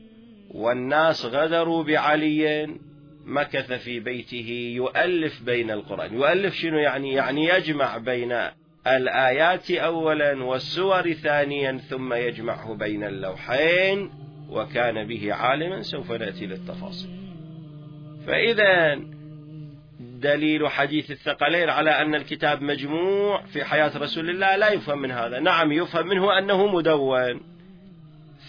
والناس 0.51 1.25
غدروا 1.27 1.83
بعلي 1.83 2.69
مكث 3.29 3.73
في 3.73 4.01
بيته 4.01 4.73
يؤلف 4.77 5.43
بين 5.43 5.71
القرآن. 5.71 6.15
يؤلف 6.15 6.55
شنو 6.55 6.79
يعني؟ 6.79 7.13
يعني 7.13 7.45
يجمع 7.45 7.99
بين 7.99 8.39
الآيات 8.87 9.71
أولا 9.71 10.45
والسور 10.45 11.13
ثانيا 11.13 11.79
ثم 11.79 12.13
يجمعه 12.13 12.75
بين 12.75 13.05
اللوحين 13.05 14.11
وكان 14.51 15.07
به 15.07 15.35
عالما 15.35 15.83
سوف 15.83 16.13
نأتي 16.13 16.47
للتفاصيل. 16.47 17.11
فإذا 18.27 19.01
دليل 20.01 20.69
حديث 20.69 21.11
الثقلين 21.11 21.69
على 21.69 21.91
أن 21.91 22.15
الكتاب 22.15 22.63
مجموع 22.63 23.43
في 23.43 23.65
حياة 23.65 23.99
رسول 23.99 24.31
الله 24.31 24.57
لا 24.57 24.73
يفهم 24.73 25.03
من 25.03 25.11
هذا. 25.11 25.39
نعم 25.39 25.73
يفهم 25.73 26.07
منه 26.07 26.39
أنه 26.39 26.67
مدون. 26.67 27.41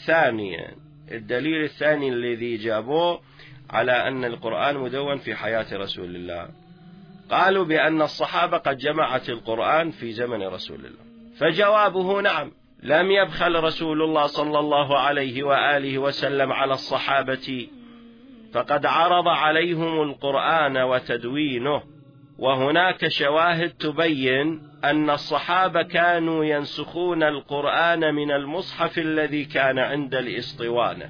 ثانيا 0.06 0.72
الدليل 1.12 1.64
الثاني 1.64 2.10
الذي 2.10 2.58
جابوه 2.58 3.29
على 3.70 3.92
أن 3.92 4.26
القرآن 4.26 4.78
مدون 4.78 5.18
في 5.18 5.36
حياة 5.36 5.66
رسول 5.74 6.16
الله. 6.16 6.50
قالوا 7.32 7.66
بأن 7.66 8.02
الصحابة 8.02 8.58
قد 8.58 8.78
جمعت 8.78 9.30
القرآن 9.30 9.92
في 9.92 10.12
زمن 10.12 10.44
رسول 10.44 10.80
الله. 10.80 11.10
فجوابه 11.38 12.22
نعم 12.22 12.52
لم 12.84 13.12
يبخل 13.12 13.64
رسول 13.64 14.02
الله 14.02 14.26
صلى 14.26 14.60
الله 14.60 14.98
عليه 14.98 15.44
وآله 15.44 15.98
وسلم 15.98 16.52
على 16.52 16.74
الصحابة. 16.74 17.68
فقد 18.54 18.86
عرض 18.86 19.28
عليهم 19.28 20.02
القرآن 20.02 20.78
وتدوينه. 20.78 21.84
وهناك 22.40 23.08
شواهد 23.08 23.70
تبين 23.70 24.62
أن 24.84 25.10
الصحابة 25.10 25.82
كانوا 25.82 26.46
ينسخون 26.46 27.24
القرآن 27.24 28.16
من 28.16 28.32
المصحف 28.32 28.98
الذي 28.98 29.46
كان 29.46 29.80
عند 29.80 30.16
الإسطوانة 30.16 31.10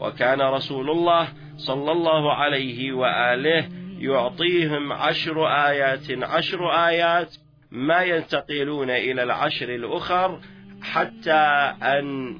وكان 0.00 0.40
رسول 0.40 0.90
الله 0.90 1.28
صلى 1.66 1.92
الله 1.92 2.32
عليه 2.32 2.92
وآله 2.92 3.68
يعطيهم 3.98 4.92
عشر 4.92 5.46
آيات. 5.46 6.10
عشر 6.22 6.70
آيات 6.86 7.36
ما 7.70 8.02
ينتقلون 8.02 8.90
إلى 8.90 9.22
العشر 9.22 9.74
الأخر 9.74 10.40
حتى 10.82 11.40
أن 11.82 12.38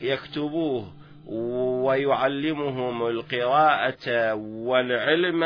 يكتبوه 0.00 0.92
ويعلمهم 1.84 3.06
القراءة 3.06 4.34
والعلم 4.34 5.42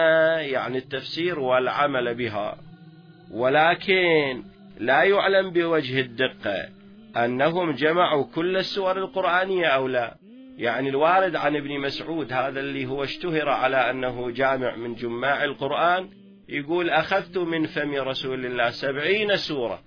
يعني 0.53 0.79
التفسير 0.79 1.39
والعمل 1.41 2.15
بها. 2.15 2.57
ولكن 3.31 4.43
لا 4.79 5.03
يعلم 5.03 5.51
بوجه 5.51 6.01
الدقة 6.01 6.69
أنهم 7.17 7.71
جمعوا 7.71 8.25
كل 8.35 8.57
السور 8.57 8.99
القرآنية 8.99 9.67
أو 9.67 9.89
لا. 9.89 10.24
يعني 10.57 10.89
الوارد 10.89 11.37
عن 11.37 11.57
ابن 11.57 11.81
مسعود 11.81 12.33
هذا 12.33 12.61
اللي 12.61 12.87
هو 12.87 13.05
اشتهر 13.05 13.49
على 13.49 13.91
أنه 13.91 14.31
جامع 14.31 14.77
من 14.77 14.95
جماع 14.95 15.45
القرآن 15.45 16.09
يقول 16.49 16.91
أخذت 16.91 17.39
من 17.39 17.67
فم 17.67 17.95
رسول 17.95 18.47
الله 18.47 18.71
سبعين 18.71 19.37
سورة 19.37 19.83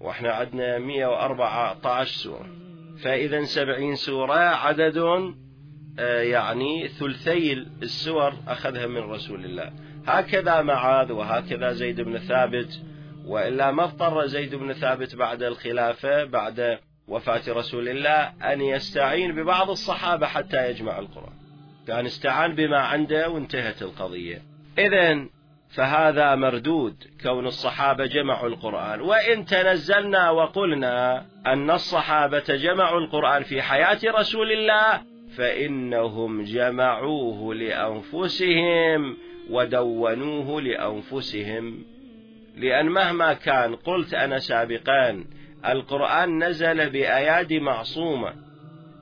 وإحنا 0.00 0.32
عندنا 0.32 0.78
مئة 0.78 1.06
وأربعة 1.06 1.78
عشر 1.84 2.16
سورة. 2.16 2.46
فإذا 3.02 3.44
سبعين 3.44 3.94
سورة 3.94 4.34
عدد 4.34 4.98
آه، 5.98 6.22
يعني 6.22 6.88
ثلثي 6.88 7.52
السور 7.82 8.34
أخذها 8.48 8.86
من 8.86 8.98
رسول 8.98 9.44
الله. 9.44 9.72
هكذا 10.06 10.62
معاذ 10.62 11.12
وهكذا 11.12 11.72
زيد 11.72 12.00
بن 12.00 12.18
ثابت 12.18 12.80
وإلا 13.26 13.70
ما 13.70 13.84
اضطر 13.84 14.26
زيد 14.26 14.54
بن 14.54 14.72
ثابت 14.72 15.16
بعد 15.16 15.42
الخلافة 15.42 16.24
بعد 16.24 16.78
وفاة 17.08 17.42
رسول 17.48 17.88
الله 17.88 18.32
أن 18.52 18.60
يستعين 18.60 19.34
ببعض 19.34 19.70
الصحابة 19.70 20.26
حتى 20.26 20.70
يجمع 20.70 20.98
القرآن. 20.98 21.32
كان 21.86 22.06
استعان 22.06 22.54
بما 22.54 22.78
عنده 22.78 23.30
وانتهت 23.30 23.82
القضية. 23.82 24.42
إذا 24.78 25.26
فهذا 25.70 26.34
مردود 26.34 26.94
كون 27.22 27.46
الصحابة 27.46 28.06
جمعوا 28.06 28.48
القرآن. 28.48 29.00
وإن 29.00 29.44
تنزلنا 29.44 30.30
وقلنا 30.30 31.26
أن 31.46 31.70
الصحابة 31.70 32.44
جمعوا 32.48 33.00
القرآن 33.00 33.42
في 33.42 33.62
حياة 33.62 33.98
رسول 34.04 34.52
الله 34.52 35.02
فإنهم 35.36 36.44
جمعوه 36.44 37.54
لأنفسهم 37.54 39.16
ودونوه 39.50 40.62
لأنفسهم. 40.62 41.84
لأن 42.56 42.86
مهما 42.86 43.32
كان 43.32 43.76
قلت 43.76 44.14
أنا 44.14 44.38
سابقا 44.38 45.24
القرآن 45.66 46.44
نزل 46.44 46.90
بأيادي 46.90 47.60
معصومة 47.60 48.34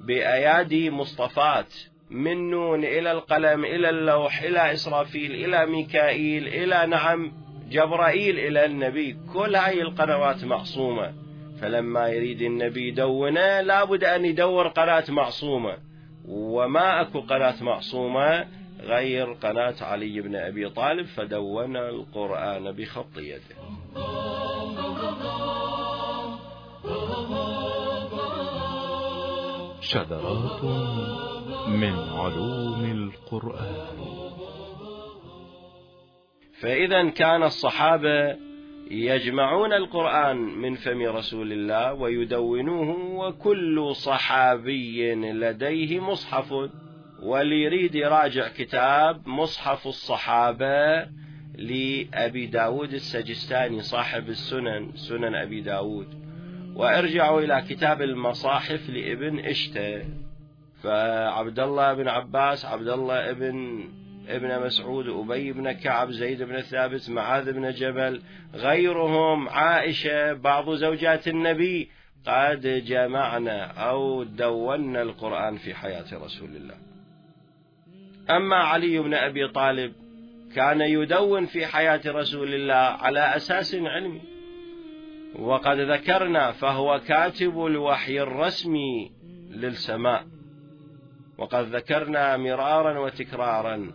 بأيادي 0.01 0.91
مصطفات 0.91 1.75
من 2.11 2.51
نون 2.51 2.85
إلى 2.85 3.13
القلم 3.13 3.65
إلى 3.65 3.91
اللوح 3.91 4.43
إلى 4.43 4.73
إسرافيل 4.73 5.33
إلى 5.33 5.67
ميكائيل 5.67 6.49
إلى 6.49 6.87
نعم 6.87 7.33
جبرائيل 7.71 8.39
إلى 8.39 8.65
النبي. 8.65 9.17
كل 9.33 9.57
هذه 9.57 9.81
القنوات 9.81 10.45
معصومة. 10.45 11.13
فلما 11.61 12.09
يريد 12.09 12.43
النبي 12.43 12.89
يدونه 12.89 13.61
لابد 13.61 14.05
أن 14.05 14.25
يدور 14.25 14.69
قناة 14.69 15.05
معصومة. 15.09 15.77
وما 16.29 17.01
أكو 17.01 17.21
قناة 17.21 17.63
معصومة 17.63 18.47
غير 18.81 19.33
قناة 19.33 19.75
علي 19.81 20.21
بن 20.21 20.37
أبي 20.37 20.69
طالب 20.69 21.07
فدون 21.07 21.77
القرآن 21.77 22.73
بخط 22.73 23.19
يده 23.19 23.57
شذرات 29.87 30.65
من 31.69 31.95
علوم 31.95 32.85
القرآن. 32.85 33.97
فإذا 36.61 37.11
كان 37.11 37.43
الصحابة 37.43 38.37
يجمعون 38.91 39.73
القرآن 39.73 40.37
من 40.37 40.75
فم 40.75 41.03
رسول 41.03 41.53
الله 41.53 41.93
ويدونوه 41.93 43.15
وكل 43.15 43.95
صحابي 43.95 45.15
لديه 45.15 46.01
مصحف 46.01 46.55
واللي 47.23 47.63
يريد 47.63 47.95
يراجع 47.95 48.49
كتاب 48.49 49.29
مصحف 49.29 49.87
الصحابة 49.87 51.07
لأبي 51.55 52.47
داود 52.47 52.93
السجستاني 52.93 53.81
صاحب 53.81 54.29
السنن 54.29 54.93
سنن 54.95 55.35
أبي 55.35 55.61
داود. 55.61 56.26
وارجعوا 56.77 57.41
إلى 57.41 57.65
كتاب 57.69 58.03
المصاحف 58.03 58.91
لابن 58.91 59.39
إشتى 59.39 60.05
فعبد 60.83 61.59
الله 61.59 61.95
بن 61.95 62.09
عباس 62.09 62.65
عبد 62.65 62.89
الله 62.89 63.31
ابن 63.31 63.85
ابن 64.29 64.67
مسعود 64.67 65.09
أبي 65.09 65.53
بن 65.53 65.73
كعب 65.73 66.11
زيد 66.11 66.43
بن 66.43 66.61
ثابت 66.61 67.11
معاذ 67.11 67.53
بن 67.53 67.71
جبل 67.71 68.23
غيرهم 68.55 69.49
عائشة 69.49 70.33
بعض 70.33 70.71
زوجات 70.71 71.29
النبي. 71.29 71.89
قد 72.27 72.85
جمعنا 72.87 73.65
أو 73.65 74.23
دونا 74.23 75.03
القرآن 75.03 75.57
في 75.57 75.75
حياة 75.75 76.05
رسول 76.13 76.57
الله. 76.57 76.75
أما 78.31 78.57
علي 78.57 78.99
بن 78.99 79.15
أبي 79.15 79.49
طالب 79.49 79.93
كان 80.55 80.81
يدون 80.81 81.47
في 81.47 81.67
حياة 81.67 82.01
رسول 82.07 82.55
الله 82.55 82.75
على 82.75 83.37
أساس 83.37 83.75
علمي. 83.75 84.36
وقد 85.35 85.79
ذكرنا 85.81 86.53
فهو 86.53 87.01
كاتب 87.09 87.67
الوحي 87.67 88.21
الرسمي 88.21 89.13
للسماء. 89.51 90.25
وقد 91.39 91.77
ذكرنا 91.77 92.37
مرارا 92.37 92.99
وتكرارا 92.99 93.91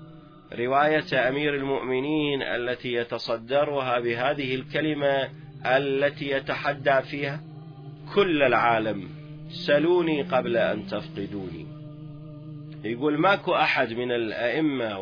رواية 0.53 1.29
أمير 1.29 1.55
المؤمنين 1.55 2.41
التي 2.41 2.93
يتصدرها 2.93 3.99
بهذه 3.99 4.55
الكلمة 4.55 5.29
التي 5.65 6.29
يتحدى 6.29 7.01
فيها 7.01 7.43
كل 8.15 8.43
العالم 8.43 9.09
سلوني 9.49 10.21
قبل 10.21 10.57
أن 10.57 10.87
تفقدوني. 10.87 11.65
يقول 12.83 13.17
ماكو 13.17 13.55
أحد 13.55 13.93
من 13.93 14.11
الأئمة 14.11 14.99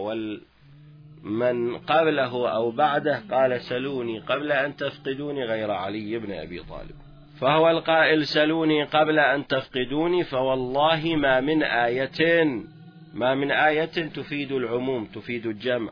ومن 1.26 1.78
قبله 1.78 2.50
أو 2.50 2.72
بعده 2.72 3.24
قال 3.32 3.62
سلوني 3.62 4.20
قبل 4.20 4.52
أن 4.52 4.76
تفقدوني 4.76 5.44
غير 5.44 5.72
علي 5.72 6.18
بن 6.18 6.32
أبي 6.32 6.60
طالب. 6.60 6.96
فهو 7.40 7.70
القائل 7.70 8.26
سلوني 8.26 8.84
قبل 8.84 9.20
أن 9.20 9.48
تفقدوني 9.48 10.24
فوالله 10.24 11.16
ما 11.16 11.40
من 11.40 11.64
آية 11.64 12.44
ما 13.14 13.36
من 13.36 13.52
آية 13.52 13.86
تفيد 13.86 14.52
العموم 14.52 15.06
تفيد 15.06 15.46
الجمع. 15.46 15.92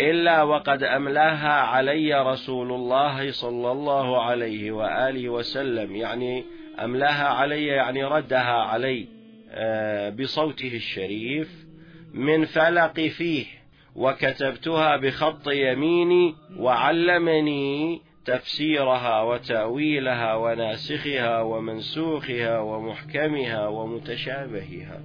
إلا 0.00 0.42
وقد 0.42 0.82
أملاها 0.82 1.52
علي 1.52 2.22
رسول 2.22 2.72
الله 2.72 3.30
صلى 3.30 3.72
الله 3.72 4.22
عليه 4.22 4.72
وآله 4.72 5.28
وسلم 5.28 5.96
يعني 5.96 6.44
أملاها 6.80 7.28
علي 7.28 7.66
يعني 7.66 8.04
ردها 8.04 8.62
علي 8.62 9.06
آه، 9.50 10.10
بصوته 10.10 10.76
الشريف 10.76 11.66
من 12.14 12.44
فلق 12.44 13.00
فيه. 13.00 13.57
وكتبتها 13.98 14.96
بخط 14.96 15.48
يميني 15.48 16.34
وعلمني 16.56 18.00
تفسيرها 18.24 19.22
وتأويلها 19.22 20.34
وناسخها 20.34 21.40
ومنسوخها 21.40 22.58
ومحكمها 22.58 23.66
ومتشابهها. 23.66 25.00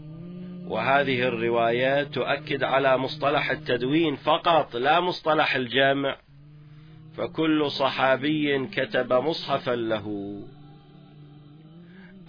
وهذه 0.67 1.27
الروايات 1.27 2.07
تؤكد 2.07 2.63
على 2.63 2.97
مصطلح 2.97 3.51
التدوين 3.51 4.15
فقط 4.15 4.75
لا 4.75 4.99
مصطلح 4.99 5.55
الجمع 5.55 6.17
فكل 7.17 7.71
صحابي 7.71 8.67
كتب 8.67 9.13
مصحفا 9.13 9.75
له. 9.75 10.37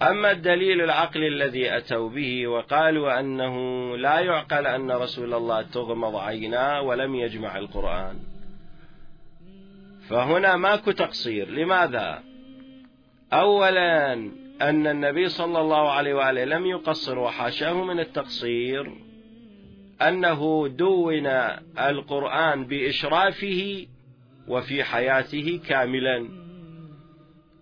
أما 0.09 0.31
الدليل 0.31 0.81
العقلي 0.81 1.27
الذي 1.27 1.77
أتوا 1.77 2.09
به 2.09 2.47
وقالوا 2.47 3.19
أنه 3.19 3.55
لا 3.97 4.19
يعقل 4.19 4.67
أن 4.67 4.91
رسول 4.91 5.33
الله 5.33 5.61
تغمض 5.61 6.15
عيناه 6.15 6.81
ولم 6.81 7.15
يجمع 7.15 7.57
القرآن. 7.57 8.15
فهنا 10.09 10.55
ماكو 10.55 10.91
تقصير. 10.91 11.49
لماذا؟ 11.49 12.23
أولا 13.33 14.13
أن 14.61 14.87
النبي 14.87 15.29
صلى 15.29 15.59
الله 15.59 15.91
عليه 15.91 16.13
وآله 16.13 16.45
لم 16.45 16.65
يقصر 16.65 17.19
وحاشاه 17.19 17.83
من 17.83 17.99
التقصير 17.99 18.91
أنه 20.01 20.67
دون 20.67 21.27
القرآن 21.79 22.65
بإشرافه 22.65 23.87
وفي 24.47 24.83
حياته 24.83 25.59
كاملا. 25.67 26.44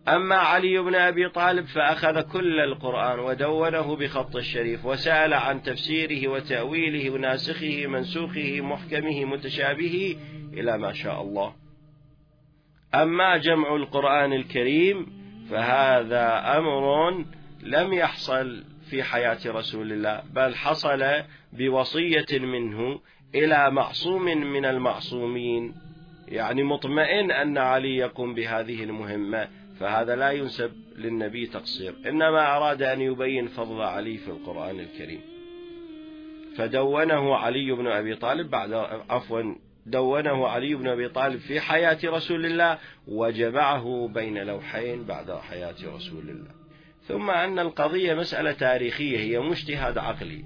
أما 0.07 0.35
علي 0.35 0.79
بن 0.79 0.95
أبي 0.95 1.29
طالب 1.29 1.65
فأخذ 1.65 2.21
كل 2.21 2.59
القرآن 2.59 3.19
ودونه 3.19 3.95
بخط 3.95 4.35
الشريف 4.35 4.85
وسأل 4.85 5.33
عن 5.33 5.63
تفسيره 5.63 6.27
وتأويله 6.31 7.09
وناسخه 7.09 7.87
منسوخه 7.87 8.61
محكمه 8.61 9.25
متشابهه 9.25 10.15
إلى 10.53 10.77
ما 10.77 10.93
شاء 10.93 11.21
الله. 11.21 11.53
أما 12.95 13.37
جمع 13.37 13.75
القرآن 13.75 14.33
الكريم 14.33 15.07
فهذا 15.49 16.57
أمر 16.57 17.25
لم 17.63 17.93
يحصل 17.93 18.63
في 18.89 19.03
حياة 19.03 19.39
رسول 19.45 19.91
الله 19.91 20.23
بل 20.33 20.55
حصل 20.55 21.23
بوصية 21.53 22.39
منه 22.39 22.99
إلى 23.35 23.71
معصوم 23.71 24.23
من 24.25 24.65
المعصومين. 24.65 25.73
يعني 26.27 26.63
مطمئن 26.63 27.31
أن 27.31 27.57
علي 27.57 27.97
يقوم 27.97 28.33
بهذه 28.33 28.83
المهمة. 28.83 29.62
فهذا 29.84 30.15
لا 30.15 30.32
ينسب 30.32 30.72
للنبي 30.98 31.46
تقصير 31.46 31.96
إنما 32.06 32.58
أراد 32.58 32.82
أن 32.82 33.02
يبين 33.02 33.48
فضل 33.48 33.82
علي 33.82 34.17
في 34.17 34.28
القرآن 34.28 34.80
الكريم. 34.80 35.22
فدونه 36.58 37.36
علي 37.36 37.72
بن 37.72 37.88
أبي 37.88 38.15
طالب 38.15 38.50
بعد 38.50 38.74
عفوا 39.10 39.56
دونه 39.86 40.48
علي 40.48 40.76
بن 40.76 40.88
أبي 40.88 41.10
طالب 41.10 41.39
في 41.39 41.60
حياة 41.60 41.98
رسول 42.04 42.46
الله 42.46 42.78
وجمعه 43.08 44.10
بين 44.13 44.38
لوحين 44.38 45.04
بعد 45.04 45.32
حياة 45.32 45.76
رسول 45.96 46.30
الله. 46.30 46.52
ثم 47.08 47.30
أن 47.30 47.60
القضية 47.60 48.13
مسألة 48.13 48.52
تاريخية 48.52 49.17
هي 49.19 49.39
مجتهد 49.39 49.98
عقلي. 49.98 50.43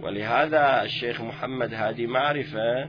ولهذا 0.00 0.82
الشيخ 0.82 1.20
محمد 1.20 1.74
هادي 1.74 2.06
معرفة 2.06 2.88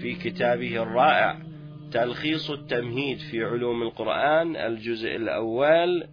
في 0.00 0.14
كتابه 0.14 0.82
الرائع 0.82 1.47
تلخيص 1.92 2.50
التمهيد 2.50 3.18
في 3.18 3.44
علوم 3.44 3.82
القرآن 3.82 4.56
الجزء 4.56 5.16
الأول 5.16 6.04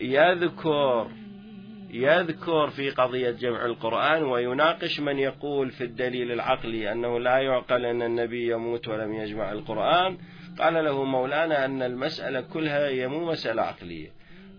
يذكر 0.00 1.10
يذكر 1.92 2.70
في 2.70 2.90
قضية 2.90 3.30
جمع 3.30 3.64
القرآن 3.64 4.22
ويناقش 4.22 5.00
من 5.00 5.18
يقول 5.18 5.70
في 5.70 5.84
الدليل 5.84 6.32
العقلي 6.32 6.92
أنه 6.92 7.20
لا 7.20 7.38
يعقل 7.38 7.86
أن 7.86 8.02
النبي 8.02 8.52
يموت 8.52 8.88
ولم 8.88 9.14
يجمع 9.14 9.52
القرآن. 9.52 10.18
قال 10.58 10.84
له 10.84 11.04
مولانا 11.04 11.64
أن 11.64 11.82
المسألة 11.82 12.40
كلها 12.40 12.88
هي 12.88 13.08
مو 13.08 13.30
مسألة 13.30 13.62
عقلية 13.62 14.10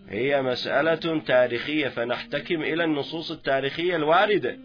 هي 0.10 0.41
مسألة 0.41 1.20
تاريخية 1.20 1.88
فنحتكم 1.88 2.62
إلى 2.62 2.84
النصوص 2.84 3.32
التاريخية 3.32 3.96
الواردة. 3.96 4.58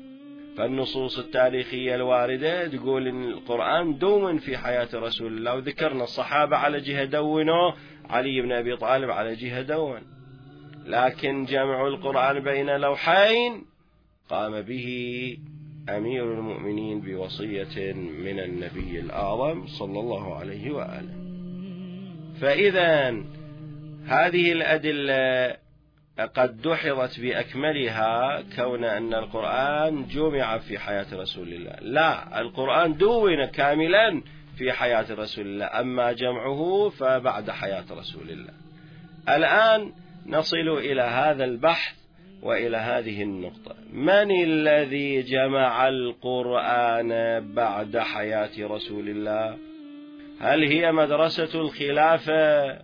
فالنصوص 0.56 1.18
التاريخية 1.18 1.94
الواردة 1.94 2.68
تقول 2.68 3.08
أن 3.08 3.24
القرآن 3.24 3.98
دون 3.98 4.38
في 4.38 4.58
حياة 4.58 4.88
رسول 4.94 5.36
الله. 5.36 5.54
وذكرنا 5.54 6.04
الصحابة 6.04 6.56
على 6.56 6.80
جهة 6.80 7.04
دونه 7.04 7.74
علي 8.10 8.40
بن 8.40 8.52
أبي 8.52 8.76
طالب 8.76 9.10
على 9.10 9.34
جهة 9.34 9.62
دون. 9.62 10.00
لكن 10.86 11.44
جمع 11.44 11.86
القرآن 11.86 12.40
بين 12.40 12.76
لوحين 12.76 13.64
قام 14.28 14.62
به 14.62 14.86
أمير 15.88 16.32
المؤمنين 16.32 17.00
بوصية 17.00 17.92
من 17.92 18.40
النبي 18.40 19.00
الأعظم 19.00 19.66
صلى 19.66 20.00
الله 20.00 20.34
عليه 20.34 20.70
وآله. 20.70 21.14
فإذا 22.40 23.10
هذه 24.06 24.52
الأدلة 24.52 25.56
قد 26.20 26.62
دحضت 26.62 27.20
بأكملها 27.20 28.42
كون 28.56 28.84
أن 28.84 29.14
القرآن 29.14 30.06
جمع 30.06 30.58
في 30.58 30.78
حياة 30.78 31.06
رسول 31.12 31.48
الله. 31.52 31.76
لا 31.80 32.40
القرآن 32.40 32.96
دون 32.96 33.44
كاملا 33.44 34.22
في 34.58 34.72
حياة 34.72 35.06
رسول 35.10 35.46
الله 35.46 35.66
أما 35.80 36.12
جمعه 36.12 36.88
فبعد 36.88 37.50
حياة 37.50 37.84
رسول 37.90 38.30
الله. 38.30 38.52
الآن 39.28 39.92
نصل 40.26 40.68
إلى 40.68 41.02
هذا 41.02 41.44
البحث 41.44 41.96
وإلى 42.42 42.76
هذه 42.76 43.22
النقطة. 43.22 43.74
من 43.92 44.42
الذي 44.44 45.22
جمع 45.22 45.88
القرآن 45.88 47.40
بعد 47.54 47.98
حياة 47.98 48.50
رسول 48.60 49.08
الله؟ 49.08 49.56
هل 50.40 50.64
هي 50.64 50.92
مدرسة 50.92 51.60
الخلافة 51.60 52.78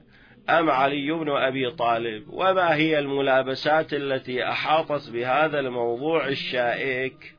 أم 0.50 0.70
علي 0.70 1.12
بن 1.12 1.30
أبي 1.30 1.70
طالب؟ 1.70 2.24
وما 2.28 2.74
هي 2.74 2.98
الملابسات 2.98 3.94
التي 3.94 4.48
أحاطت 4.48 5.10
بهذا 5.10 5.60
الموضوع 5.60 6.28
الشائك؟ 6.28 7.34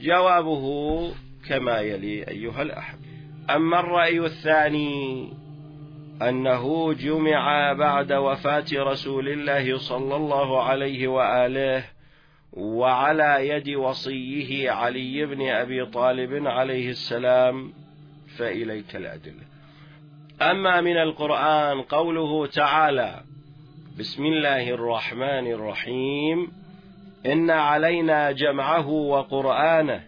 جوابه 0.00 1.14
كما 1.48 1.80
يلي 1.80 2.28
أيها 2.28 2.62
الأحب. 2.62 2.98
أما 3.50 3.80
الرأي 3.80 4.18
الثاني 4.18 5.32
أنه 6.22 6.92
جمع 6.92 7.72
بعد 7.72 8.12
وفاة 8.12 8.64
رسول 8.72 9.28
الله 9.28 9.78
صلى 9.78 10.16
الله 10.16 10.62
عليه 10.62 11.08
وآله 11.08 11.84
وعلى 12.52 13.48
يد 13.48 13.68
وصيه 13.68 14.70
علي 14.70 15.26
بن 15.26 15.48
أبي 15.48 15.86
طالب 15.86 16.46
عليه 16.46 16.90
السلام 16.90 17.72
فإليك 18.36 18.96
الأدلة. 18.96 19.53
أما 20.42 20.80
من 20.80 20.96
القرآن 20.96 21.82
قوله 21.82 22.46
تعالى 22.46 23.20
بسم 23.98 24.24
الله 24.24 24.70
الرحمن 24.70 25.52
الرحيم 25.52 26.52
إن 27.26 27.50
علينا 27.50 28.32
جمعه 28.32 28.88
وقرآنه 28.88 30.04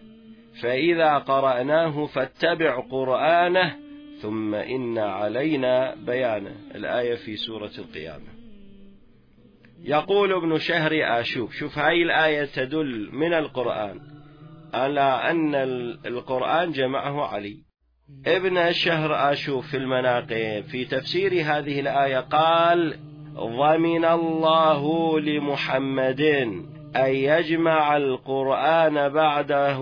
فإذا 0.61 1.17
قرأناه 1.17 2.05
فاتبع 2.05 2.79
قرآنه 2.79 3.75
ثم 4.21 4.55
إن 4.55 4.97
علينا 4.97 5.95
بيانه. 5.95 6.55
الآية 6.75 7.15
في 7.15 7.35
سورة 7.35 7.71
القيامة. 7.77 8.27
يقول 9.83 10.33
ابن 10.33 10.57
شهر 10.57 10.91
آشوب 11.21 11.51
شوف 11.51 11.77
هاي 11.77 12.03
الآية 12.03 12.45
تدل 12.45 13.09
من 13.13 13.33
القرآن 13.33 13.99
على 14.73 15.01
أن 15.01 15.55
القرآن 16.05 16.71
جمعه 16.71 17.27
علي. 17.27 17.66
ابن 18.25 18.71
شهر 18.71 19.31
آشوف 19.31 19.67
في 19.67 19.77
المناقب. 19.77 20.63
في 20.67 20.85
تفسير 20.85 21.33
هذه 21.33 21.79
الآية 21.79 22.19
قال 22.19 22.97
ضمن 23.35 24.05
الله 24.05 25.19
لمحمد 25.19 26.21
أن 26.95 27.09
يجمع 27.09 27.97
القرآن 27.97 29.09
بعده 29.09 29.79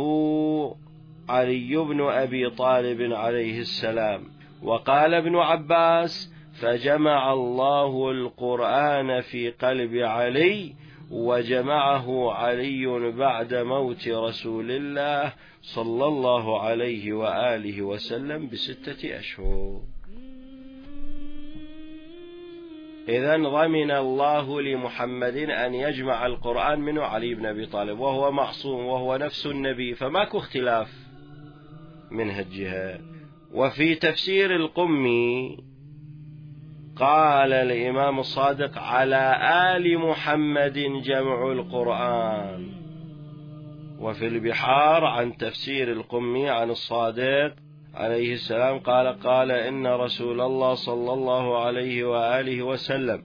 علي 1.29 1.77
بن 1.77 2.01
أبي 2.01 2.49
طالب 2.49 3.13
عليه 3.13 3.59
السلام 3.59 4.23
وقال 4.63 5.13
ابن 5.13 5.35
عباس 5.35 6.33
فجمع 6.61 7.33
الله 7.33 8.11
القرآن 8.11 9.21
في 9.21 9.49
قلب 9.49 9.95
علي 9.95 10.73
وجمعه 11.11 12.33
علي 12.33 13.11
بعد 13.11 13.53
موت 13.53 14.07
رسول 14.07 14.71
الله 14.71 15.33
صلى 15.61 16.05
الله 16.05 16.61
عليه 16.61 17.13
وآله 17.13 17.81
وسلم 17.81 18.47
بستة 18.47 19.19
أشهر. 19.19 19.81
إذا 23.09 23.37
ضمن 23.37 23.91
الله 23.91 24.61
لمحمد 24.61 25.37
أن 25.37 25.73
يجمع 25.73 26.25
القرآن 26.25 26.79
منه 26.79 27.01
علي 27.01 27.35
بن 27.35 27.45
أبي 27.45 27.65
طالب 27.65 27.99
وهو 27.99 28.31
معصوم 28.31 28.85
وهو 28.85 29.17
نفس 29.17 29.45
النبي 29.45 29.95
فماكو 29.95 30.37
اختلاف 30.37 30.93
من 32.11 32.29
هالجهة 32.29 32.99
وفي 33.53 33.95
تفسير 33.95 34.55
القمي 34.55 35.57
قال 36.99 37.53
الإمام 37.53 38.19
الصادق 38.19 38.77
على 38.77 39.39
آل 39.75 39.99
محمد 39.99 40.79
جمع 41.03 41.51
القرآن. 41.51 42.67
وفي 43.99 44.27
البحار 44.27 45.05
عن 45.05 45.37
تفسير 45.37 45.91
القمي 45.91 46.49
عن 46.49 46.69
الصادق 46.69 47.53
عليه 47.93 48.33
السلام 48.33 48.79
قال 48.79 49.19
قال 49.19 49.51
إن 49.51 49.87
رسول 49.87 50.41
الله 50.41 50.73
صلى 50.73 51.13
الله 51.13 51.65
عليه 51.65 52.03
وآله 52.03 52.63
وسلم 52.63 53.23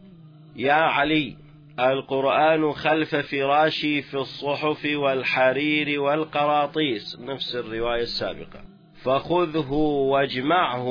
يا 0.56 0.72
علي 0.72 1.36
القرآن 1.78 2.72
خلف 2.72 3.16
فراشي 3.16 4.02
في 4.02 4.14
الصحف 4.14 4.88
والحرير 4.94 6.00
والقراطيس. 6.00 7.20
نفس 7.20 7.56
الرواية 7.56 8.02
السابقة. 8.02 8.60
فخذه 9.02 9.72
واجمعه 9.72 10.86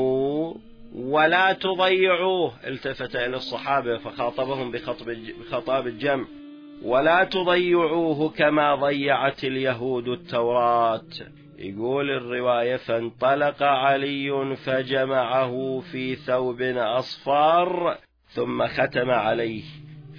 ولا 0.96 1.54
تضيعوه 1.54 2.54
التفت 2.68 3.16
إلى 3.16 3.36
الصحابة 3.36 3.98
فخاطبهم 3.98 4.72
بخطاب 4.72 5.88
الجمع. 5.88 6.26
ولا 6.84 7.24
تضيعوه 7.24 8.30
كما 8.30 8.76
ضيعت 8.76 9.44
اليهود 9.44 10.08
التوراة. 10.08 11.06
يقول 11.58 12.10
الرواية 12.12 12.76
فانطلق 12.76 13.64
علي 13.64 14.56
فجمعه 14.56 15.84
في 15.92 16.16
ثوب 16.16 16.62
أصفر 16.62 17.98
ثم 18.30 18.68
ختم 18.68 19.10
عليه 19.10 19.64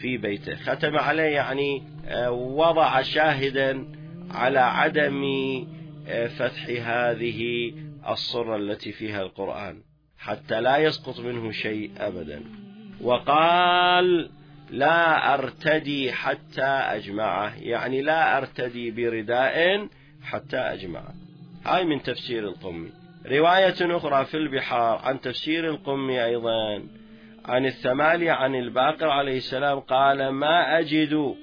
في 0.01 0.17
بيته. 0.17 0.57
ختم 0.57 0.97
عليه 0.97 1.23
يعني 1.23 1.83
آه، 2.09 2.31
وضع 2.31 3.03
شاهدا 3.03 3.93
على 4.31 4.59
عدم 4.59 5.25
آه، 6.09 6.27
فتح 6.27 6.67
هذه 6.69 7.73
الصرة 8.09 8.57
التي 8.57 8.93
فيها 8.93 9.23
القرآن. 9.23 9.90
حتى 10.21 10.61
لا 10.61 10.77
يسقط 10.77 11.21
منه 11.21 11.51
شيء 11.51 11.91
أبدا. 11.99 12.43
وقال 13.01 14.31
لا 14.71 15.35
أرتدي 15.35 16.13
حتى 16.13 16.63
أجمعه. 16.63 17.53
يعني 17.57 18.03
لا 18.03 18.39
أرتدي 18.39 18.91
برداء 18.91 19.87
حتى 20.23 20.57
أجمعه. 20.57 21.15
هاي 21.67 21.85
من 21.85 22.03
تفسير 22.03 22.49
القمي. 22.49 22.91
رواية 23.27 23.97
أخرى 23.97 24.25
في 24.25 24.37
البحار 24.37 24.99
عن 25.05 25.21
تفسير 25.21 25.71
القمي 25.71 26.25
أيضا. 26.25 26.83
عن 27.45 27.67
الثمالي 27.67 28.31
عن 28.31 28.55
الباقر 28.55 29.09
عليه 29.09 29.37
السلام 29.37 29.81
قال 29.81 30.29
ما 30.29 30.79
أجد 30.79 31.35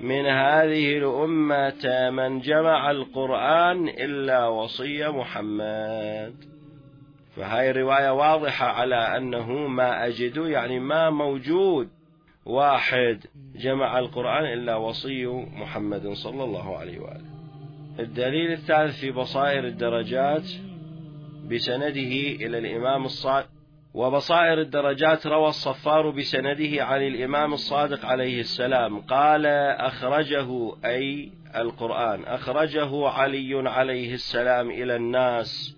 من 0.00 0.26
هذه 0.26 0.98
الأمة 0.98 2.10
من 2.10 2.40
جمع 2.40 2.90
القرآن 2.90 3.88
إلا 3.88 4.46
وصي 4.46 5.08
محمد. 5.08 6.55
فهاي 7.36 7.72
رواية 7.72 8.10
واضحة 8.10 8.66
على 8.66 9.16
أنه 9.16 9.52
ما 9.52 10.06
أجد 10.06 10.36
يعني 10.36 10.80
ما 10.80 11.10
موجود 11.10 11.88
واحد 12.46 13.24
جمع 13.56 13.98
القرآن 13.98 14.44
إلا 14.44 14.76
وصي 14.76 15.26
محمد 15.26 16.08
صلى 16.12 16.44
الله 16.44 16.78
عليه 16.78 16.98
وآله. 16.98 17.36
الدليل 18.00 18.52
الثالث 18.52 19.00
في 19.00 19.10
بصائر 19.10 19.64
الدرجات 19.64 20.50
بسنده 21.50 22.12
إلى 22.46 22.58
الإمام 22.58 23.04
الصادق 23.04 23.48
وبصائر 23.94 24.60
الدرجات 24.60 25.26
روى 25.26 25.48
الصفار 25.48 26.10
بسنده 26.10 26.84
عن 26.84 27.02
الإمام 27.02 27.52
الصادق 27.52 28.06
عليه 28.06 28.40
السلام 28.40 29.00
قال 29.00 29.46
أخرجه 29.76 30.72
أي 30.84 31.30
القرآن 31.56 32.24
أخرجه 32.24 33.08
علي 33.08 33.68
عليه 33.68 34.14
السلام 34.14 34.70
إلى 34.70 34.96
الناس. 34.96 35.75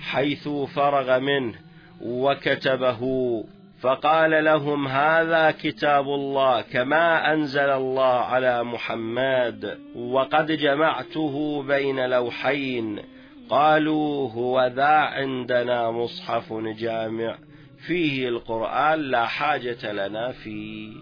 حيث 0.00 0.48
فرغ 0.48 1.18
منه 1.18 1.54
وكتبه. 2.00 3.00
فقال 3.80 4.44
لهم 4.44 4.88
هذا 4.88 5.50
كتاب 5.50 6.04
الله 6.04 6.60
كما 6.60 7.32
أنزل 7.32 7.70
الله 7.70 8.14
على 8.14 8.64
محمد 8.64 9.78
وقد 9.96 10.52
جمعته 10.52 11.62
بين 11.62 12.10
لوحين. 12.10 13.02
قالوا 13.50 14.30
هو 14.30 14.66
ذا 14.74 14.84
عندنا 14.84 15.90
مصحف 15.90 16.52
جامع 16.52 17.38
فيه 17.86 18.28
القرآن 18.28 19.00
لا 19.00 19.26
حاجة 19.26 19.92
لنا 19.92 20.32
فيه. 20.32 20.92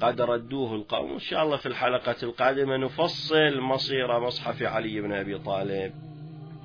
قد 0.00 0.20
ردوه 0.20 0.74
القوم. 0.74 1.12
إن 1.12 1.18
شاء 1.18 1.44
الله 1.44 1.56
في 1.56 1.66
الحلقة 1.66 2.16
القادمة 2.22 2.76
نفصل 2.76 3.60
مصير 3.60 4.20
مصحف 4.20 4.62
علي 4.62 5.00
بن 5.00 5.12
أبي 5.12 5.38
طالب. 5.38 6.11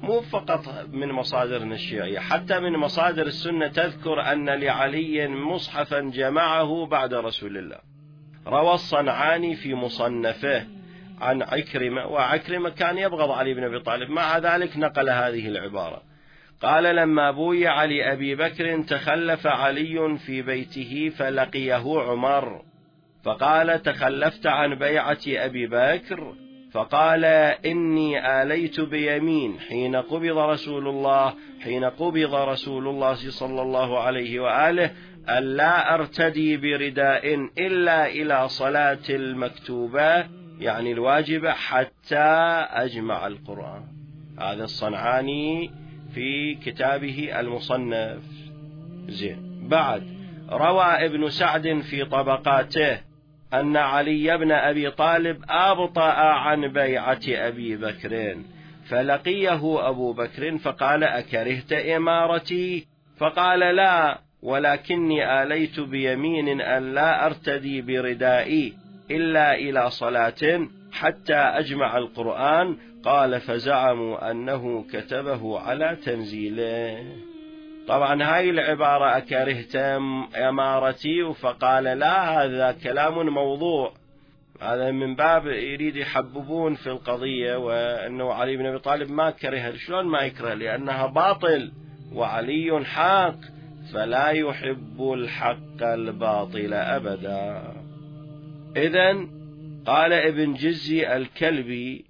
مو 0.01 0.21
فقط 0.21 0.87
من 0.91 1.11
مصادرنا 1.11 1.75
الشيعية 1.75 2.19
حتى 2.19 2.59
من 2.59 2.77
مصادر 2.77 3.25
السنة 3.25 3.67
تذكر 3.67 4.21
أن 4.31 4.49
لعلي 4.49 5.27
مصحفا 5.27 5.99
جمعه 5.99 6.85
بعد 6.85 7.13
رسول 7.13 7.57
الله. 7.57 7.79
روى 8.47 8.73
الصنعاني 8.73 9.55
في 9.55 9.73
مصنفه 9.73 10.65
عن 11.21 11.41
عكرمة 11.41 12.05
وعكرمة 12.05 12.69
كان 12.69 12.97
يبغض 12.97 13.31
علي 13.31 13.53
بن 13.53 13.63
أبي 13.63 13.79
طالب. 13.79 14.09
مع 14.09 14.37
ذلك 14.37 14.77
نقل 14.77 15.09
هذه 15.09 15.47
العبارة. 15.47 16.01
قال 16.61 16.95
لما 16.95 17.31
بويع 17.31 17.83
لأبي 17.85 18.35
بكر 18.35 18.81
تخلف 18.81 19.47
علي 19.47 20.17
في 20.17 20.41
بيته 20.41 21.11
فلقيه 21.17 22.01
عمر 22.01 22.61
فقال 23.23 23.81
تخلفت 23.81 24.47
عن 24.47 24.75
بيعة 24.75 25.19
أبي 25.27 25.67
بكر؟ 25.67 26.33
فقال 26.71 27.25
إني 27.65 28.41
آليت 28.41 28.79
بيمين 28.79 29.59
حين 29.59 29.95
قبض 29.95 30.37
رسول 30.37 30.87
الله 30.87 31.33
حين 31.63 31.83
قبض 31.83 32.35
رسول 32.35 32.87
الله 32.87 33.15
صلى 33.15 33.61
الله 33.61 33.99
عليه 33.99 34.39
وآله 34.39 34.91
ألا 35.29 35.93
أرتدي 35.93 36.57
برداء 36.57 37.35
إلا 37.57 38.07
إلى 38.07 38.49
صلاة 38.49 39.09
المكتوبة 39.09 40.25
يعني 40.59 40.91
الواجبة 40.91 41.51
حتى 41.51 42.25
أجمع 42.69 43.27
القرآن. 43.27 43.83
هذا 44.39 44.63
الصنعاني 44.63 45.71
في 46.13 46.55
كتابه 46.55 47.39
المصنف. 47.39 48.23
زين. 49.07 49.67
بعد 49.67 50.03
روى 50.49 50.83
ابن 50.83 51.29
سعد 51.29 51.79
في 51.79 52.05
طبقاته 52.05 53.06
أن 53.53 53.77
علي 53.77 54.37
بن 54.37 54.51
أبي 54.51 54.91
طالب 54.91 55.43
أبطأ 55.49 56.11
عن 56.13 56.67
بيعة 56.67 57.21
أبي 57.27 57.75
بكر 57.75 58.35
فلقيه 58.89 59.89
أبو 59.89 60.13
بكر 60.13 60.57
فقال 60.57 61.03
أكرهت 61.03 61.73
إمارتي؟ 61.73 62.87
فقال 63.17 63.59
لا 63.59 64.19
ولكني 64.41 65.43
آليت 65.43 65.79
بيمين 65.79 66.61
أن 66.61 66.93
لا 66.93 67.25
أرتدي 67.25 67.81
بردائي 67.81 68.73
إلا 69.11 69.55
إلى 69.55 69.89
صلاة 69.89 70.67
حتى 70.91 71.35
أجمع 71.35 71.97
القرآن. 71.97 72.77
قال 73.03 73.41
فزعموا 73.41 74.31
أنه 74.31 74.85
كتبه 74.93 75.59
على 75.59 75.97
تنزيله. 76.05 77.05
طبعا 77.87 78.23
هاي 78.23 78.49
العبارة 78.49 79.17
أكرهت 79.17 79.75
أمارتي 80.35 81.33
فقال 81.33 81.83
لا 81.83 82.43
هذا 82.43 82.71
كلام 82.83 83.33
موضوع. 83.33 83.93
هذا 84.61 84.91
من 84.91 85.15
باب 85.15 85.47
يريد 85.47 85.95
يحببون 85.95 86.75
في 86.75 86.87
القضية 86.87 87.55
وأنه 87.55 88.33
علي 88.33 88.57
بن 88.57 88.65
أبي 88.65 88.79
طالب 88.79 89.11
ما 89.11 89.31
كره 89.31 89.75
شلون 89.75 90.05
ما 90.05 90.21
يكره؟ 90.21 90.53
لأنها 90.53 91.05
باطل 91.05 91.71
وعلي 92.13 92.85
حق 92.85 93.39
فلا 93.93 94.29
يحب 94.29 95.13
الحق 95.13 95.83
الباطل 95.83 96.73
أبدا. 96.73 97.73
إذا 98.77 99.27
قال 99.85 100.13
ابن 100.13 100.53
جزي 100.53 101.15
الكلبي 101.15 102.06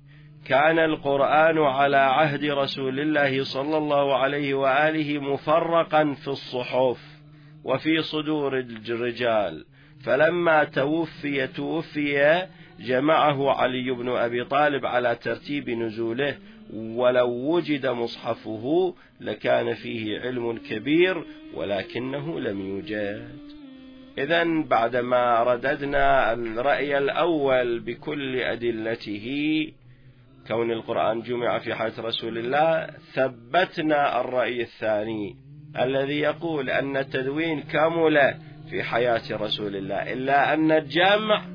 كان 0.48 0.80
القرآن 0.80 1.58
على 1.58 1.98
عهد 1.98 2.46
رسول 2.46 3.00
الله 3.00 3.44
صلى 3.44 3.78
الله 3.78 4.18
عليه 4.18 4.54
وآله 4.54 5.20
مفرقا 5.20 6.14
في 6.14 6.28
الصحف 6.28 6.98
وفي 7.64 8.02
صدور 8.02 8.60
الرجال. 8.60 9.66
فلما 10.04 10.64
توفي 10.64 11.48
توفي 11.48 12.48
جمعه 12.80 13.52
علي 13.52 13.92
بن 13.92 14.10
أبي 14.10 14.44
طالب 14.44 14.86
على 14.86 15.16
ترتيب 15.16 15.70
نزوله 15.70 16.38
ولو 16.74 17.30
وجد 17.30 17.88
مصحفه 17.88 18.96
لكان 19.22 19.74
فيه 19.74 20.20
علم 20.20 20.58
كبير 20.58 21.24
ولكنه 21.54 22.40
لم 22.40 22.62
يوجد. 22.62 23.30
إذا 24.18 24.44
بعدما 24.62 25.44
رددنا 25.44 26.34
الرأي 26.34 26.98
الأول 26.98 27.80
بكل 27.80 28.36
أدلته 28.36 29.28
كون 30.48 30.72
القرآن 30.72 31.22
جمع 31.22 31.60
في 31.60 31.76
حياة 31.76 31.94
رسول 32.00 32.38
الله 32.38 32.88
ثبتنا 33.14 34.22
الرأي 34.22 34.62
الثاني 34.62 35.36
الذي 35.80 36.20
يقول 36.20 36.70
أن 36.70 36.98
التدوين 36.98 37.62
كمل 37.62 38.36
في 38.70 38.84
حياة 38.84 39.22
رسول 39.32 39.76
الله 39.76 40.14
إلا 40.14 40.54
أن 40.54 40.72
الجمع 40.72 41.46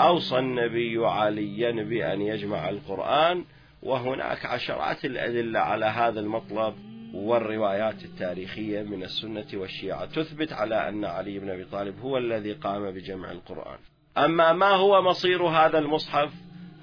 أوصى 0.00 0.38
النبي 0.38 1.06
عليا 1.06 1.70
بأن 1.70 2.20
يجمع 2.20 2.68
القرآن 2.68 3.44
وهناك 3.82 4.46
عشرات 4.46 5.04
الأدلة 5.04 5.60
على 5.60 5.86
هذا 5.86 6.20
المطلب 6.20 6.74
والروايات 7.14 8.04
التاريخية 8.04 8.82
من 8.82 9.02
السنة 9.02 9.46
والشيعة 9.54 10.04
تثبت 10.04 10.52
على 10.52 10.88
أن 10.88 11.04
علي 11.04 11.38
بن 11.38 11.50
أبي 11.50 11.64
طالب 11.64 12.00
هو 12.00 12.18
الذي 12.18 12.52
قام 12.52 12.90
بجمع 12.90 13.32
القرآن. 13.32 13.78
أما 14.18 14.52
ما 14.52 14.70
هو 14.70 15.02
مصير 15.02 15.42
هذا 15.42 15.78
المصحف؟ 15.78 16.32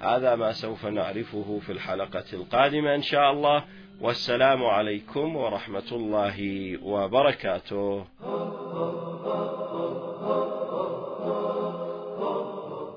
هذا 0.00 0.34
ما 0.36 0.52
سوف 0.52 0.86
نعرفه 0.86 1.58
في 1.66 1.72
الحلقة 1.72 2.24
القادمة 2.32 2.94
إن 2.94 3.02
شاء 3.02 3.32
الله. 3.32 3.64
والسلام 4.00 4.64
عليكم 4.64 5.36
ورحمة 5.36 5.92
الله 5.92 6.38
وبركاته. 6.84 8.04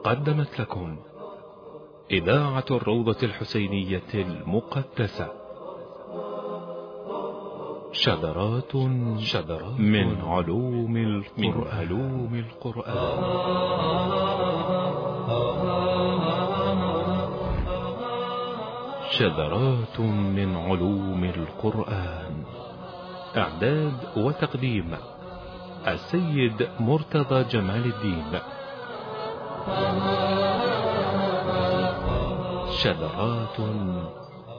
قدمت 0.04 0.60
لكم 0.60 0.98
إذاعة 2.12 2.66
الروضة 2.72 3.18
الحسينية 3.24 4.14
المقدسة. 4.14 5.28
شذرات 7.92 8.72
شذرات 9.18 9.80
من 9.80 10.22
علوم 10.22 10.98
القرآن, 10.98 11.24
من 11.38 11.64
علوم 11.68 12.36
القرآن. 12.36 13.20
شذرات 19.20 20.00
من 20.00 20.56
علوم 20.56 21.24
القرآن. 21.24 22.44
إعداد 23.38 23.98
وتقديم 24.18 24.96
السيد 25.88 26.70
مرتضى 26.80 27.44
جمال 27.44 27.84
الدين. 27.86 28.40
شذرات 32.72 33.60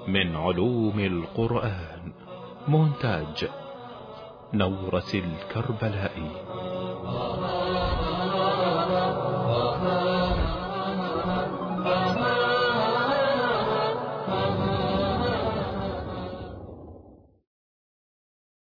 من 0.09 0.37
علوم 0.37 0.99
القرآن. 0.99 2.13
مونتاج 2.69 3.49
نورة 4.55 5.11
الكربلائي. 5.15 6.31